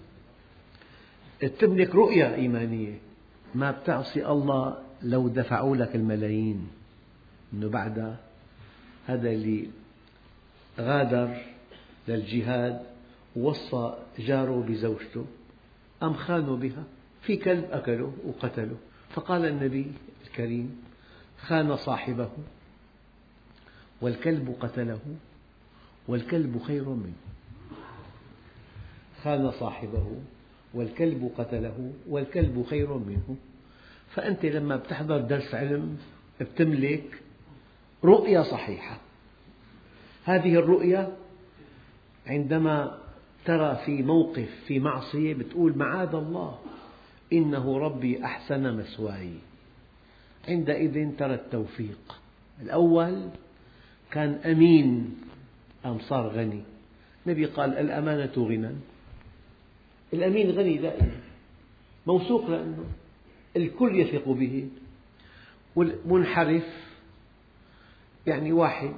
تملك 1.59 1.95
رؤية 1.95 2.35
إيمانية. 2.35 2.93
ما 3.55 3.71
بتعصي 3.71 4.25
الله 4.27 4.77
لو 5.03 5.27
دفعوا 5.27 5.75
لك 5.75 5.95
الملايين 5.95 6.67
أنه 7.53 7.69
بعدها 7.69 8.17
هذا 9.07 9.29
اللي 9.29 9.69
غادر 10.79 11.37
للجهاد 12.07 12.81
ووصى 13.35 13.97
جاره 14.19 14.65
بزوجته 14.69 15.25
أم 16.03 16.13
خانوا 16.13 16.57
بها؟ 16.57 16.83
في 17.21 17.37
كلب 17.37 17.65
أكله 17.71 18.13
وقتله 18.25 18.77
فقال 19.09 19.45
النبي 19.45 19.91
الكريم 20.25 20.81
خان 21.37 21.75
صاحبه 21.77 22.29
والكلب 24.01 24.55
قتله 24.59 24.99
والكلب 26.07 26.61
خير 26.61 26.89
منه. 26.89 27.13
خان 29.23 29.51
صاحبه 29.51 30.17
والكلب 30.73 31.31
قتله 31.37 31.91
والكلب 32.09 32.65
خير 32.69 32.93
منه. 32.93 33.35
فأنت 34.15 34.45
لما 34.45 34.75
بتحضر 34.75 35.17
درس 35.17 35.55
علم 35.55 35.97
بتملك 36.41 37.21
رؤية 38.03 38.41
صحيحة. 38.41 38.97
هذه 40.25 40.55
الرؤية 40.55 41.17
عندما 42.27 42.97
ترى 43.45 43.81
في 43.85 44.03
موقف 44.03 44.49
في 44.67 44.79
معصية 44.79 45.33
بتقول 45.33 45.77
معاذ 45.77 46.15
الله 46.15 46.59
إنه 47.33 47.77
ربي 47.77 48.23
أحسن 48.23 48.77
مثواي 48.77 49.33
عندئذ 50.47 51.15
ترى 51.17 51.33
التوفيق. 51.33 52.19
الأول 52.61 53.29
كان 54.11 54.33
أمين 54.33 55.15
أم 55.85 55.99
صار 55.99 56.27
غني. 56.27 56.63
النبي 57.25 57.45
قال 57.45 57.77
الأمانة 57.77 58.33
غنى. 58.37 58.75
الأمين 60.13 60.51
غني 60.51 60.77
دائما. 60.77 61.11
موثوق 62.07 62.49
لأنه 62.49 62.85
الكل 63.55 63.99
يثق 63.99 64.29
به. 64.29 64.69
والمنحرف 65.75 66.63
يعني 68.27 68.51
واحد 68.51 68.93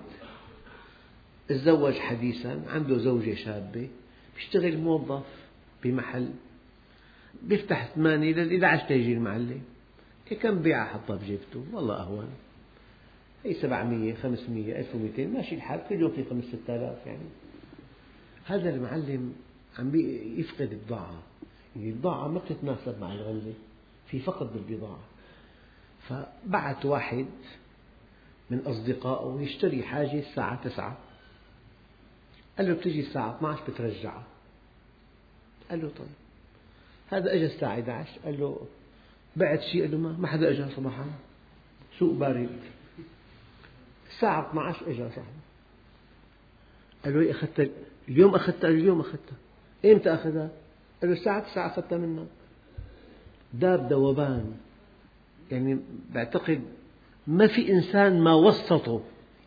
تزوج 1.48 1.94
حديثا 1.94 2.62
عنده 2.68 2.98
زوجة 2.98 3.36
شابة 3.36 3.90
بيشتغل 4.36 4.78
موظف 4.78 5.26
بمحل 5.84 6.30
بيفتح 7.44 7.88
ثمانية 7.96 8.34
لل 8.34 8.64
11 8.66 8.88
تيجي 8.88 9.14
المعلم؟ 9.14 9.62
كم 10.42 10.62
بيعة 10.62 10.86
حطها 10.86 11.16
بجيبته؟ 11.16 11.66
والله 11.74 12.02
أهون. 12.02 12.30
هي 13.44 13.54
700 13.54 14.14
500 14.14 14.80
1200 14.80 15.28
ماشي 15.28 15.56
الحال 15.56 15.82
كل 15.90 15.96
يوم 15.96 16.12
في 16.12 16.24
5 16.24 16.48
6000 16.66 17.08
يعني. 17.08 17.30
هذا 18.46 18.70
المعلم 18.70 19.34
عم 19.80 19.96
يفقد 20.38 20.80
بضاعة 20.86 21.24
يعني 21.76 21.90
البضاعة 21.90 22.28
ما 22.28 22.40
بتتناسب 22.40 23.02
مع 23.02 23.14
الغلة 23.14 23.54
في 24.14 24.20
فقد 24.20 24.54
بالبضاعة 24.54 25.00
فبعث 26.10 26.86
واحد 26.86 27.26
من 28.50 28.60
أصدقائه 28.60 29.42
يشتري 29.42 29.84
حاجة 29.84 30.20
الساعة 30.20 30.64
تسعة. 30.70 30.98
قال 32.58 32.68
له 32.68 32.74
بتجي 32.74 33.00
الساعة 33.00 33.36
12 33.36 33.64
بترجعها 33.68 34.24
قال 35.70 35.82
له 35.82 35.90
طيب. 35.98 36.08
هذا 37.12 37.34
أجى 37.34 37.46
الساعة 37.46 37.74
11 37.74 38.20
قال 38.26 38.40
له 38.40 38.68
بعت 39.36 39.62
شيء؟ 39.62 39.82
قال 39.82 39.92
له 39.92 39.98
ما, 39.98 40.12
ما 40.12 40.28
حدا 40.28 40.50
أجى 40.50 40.76
صباحا. 40.76 41.06
سوق 42.00 42.14
بارد. 42.14 42.60
الساعة 44.10 44.50
12 44.50 44.88
أجى 44.88 45.10
صاحبه. 45.10 45.24
قال 47.04 47.14
له 47.14 47.20
إيه 47.20 47.32
أخذت؟ 47.32 47.72
اليوم 48.10 48.36
أخذتها 48.36 48.68
اليوم 48.68 49.00
أخذتها 49.00 49.38
إمتى 49.86 50.14
أخذها؟ 50.14 50.50
قال 51.02 51.12
له 51.12 51.18
الساعة 51.18 51.52
9 51.52 51.68
أخذتها 51.68 51.98
منك 51.98 52.28
داب 53.54 53.94
ذوبان 53.94 54.54
يعني 55.52 55.80
بعتقد 56.14 56.62
ما 57.28 57.48
في 57.48 57.72
إنسان 57.72 58.22
ما 58.22 58.34
وسطه 58.34 59.02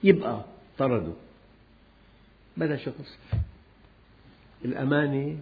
يبقى 0.04 0.44
طرده. 0.78 1.12
بلا 2.56 2.76
شخص 2.76 3.18
الأمانة 4.64 5.38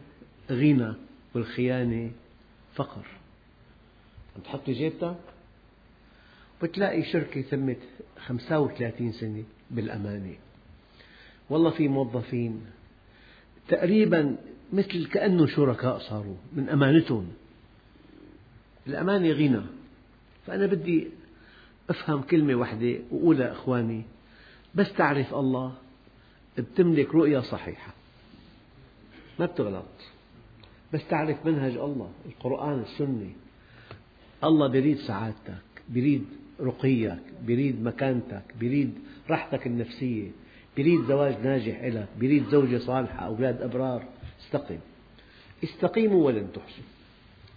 غنى 0.51 0.95
والخيانة 1.35 2.11
فقر. 2.75 3.07
عم 4.37 4.43
تحطي 4.43 4.73
جيبتك 4.73 5.17
بتلاقي 6.63 7.03
شركة 7.03 7.41
تمت 7.43 7.79
35 8.27 9.13
سنة 9.13 9.45
بالأمانة. 9.71 10.35
والله 11.51 11.71
في 11.71 11.89
موظفين 11.89 12.67
تقريبا 13.69 14.37
مثل 14.73 15.07
كأنه 15.07 15.47
شركاء 15.47 15.99
صاروا 15.99 16.37
من 16.53 16.69
أمانتهم. 16.69 17.33
الأمانة 18.87 19.29
غنى 19.29 19.61
فأنا 20.47 20.67
بدي 20.67 21.09
أفهم 21.91 22.23
كلمة 22.23 22.55
واحدة 22.55 22.99
وأقولها 23.11 23.53
إخواني. 23.53 24.03
بس 24.75 24.93
تعرف 24.93 25.35
الله 25.35 25.75
بتملك 26.59 27.15
رؤية 27.15 27.41
صحيحة. 27.41 27.95
ما 29.39 29.47
بتغلط. 29.47 29.85
بس 30.93 31.01
تعرف 31.09 31.47
منهج 31.47 31.73
الله 31.73 32.11
القرآن 32.27 32.81
السنة. 32.81 33.31
الله 34.45 34.69
بريد 34.69 34.99
سعادتك 34.99 35.83
بريد 35.89 36.25
رقيك 36.61 37.19
بريد 37.47 37.83
مكانتك 37.83 38.43
بريد 38.61 38.95
راحتك 39.31 39.67
النفسية 39.67 40.31
بريد 40.77 41.05
زواج 41.05 41.35
ناجح 41.43 41.85
لك 41.85 42.09
بريد 42.21 42.45
زوجة 42.49 42.79
صالحة 42.79 43.27
أولاد 43.27 43.63
أبرار. 43.63 44.05
استقم 44.41 44.79
استقيموا 45.65 46.27
ولن 46.27 46.53
تحصوا 46.53 46.94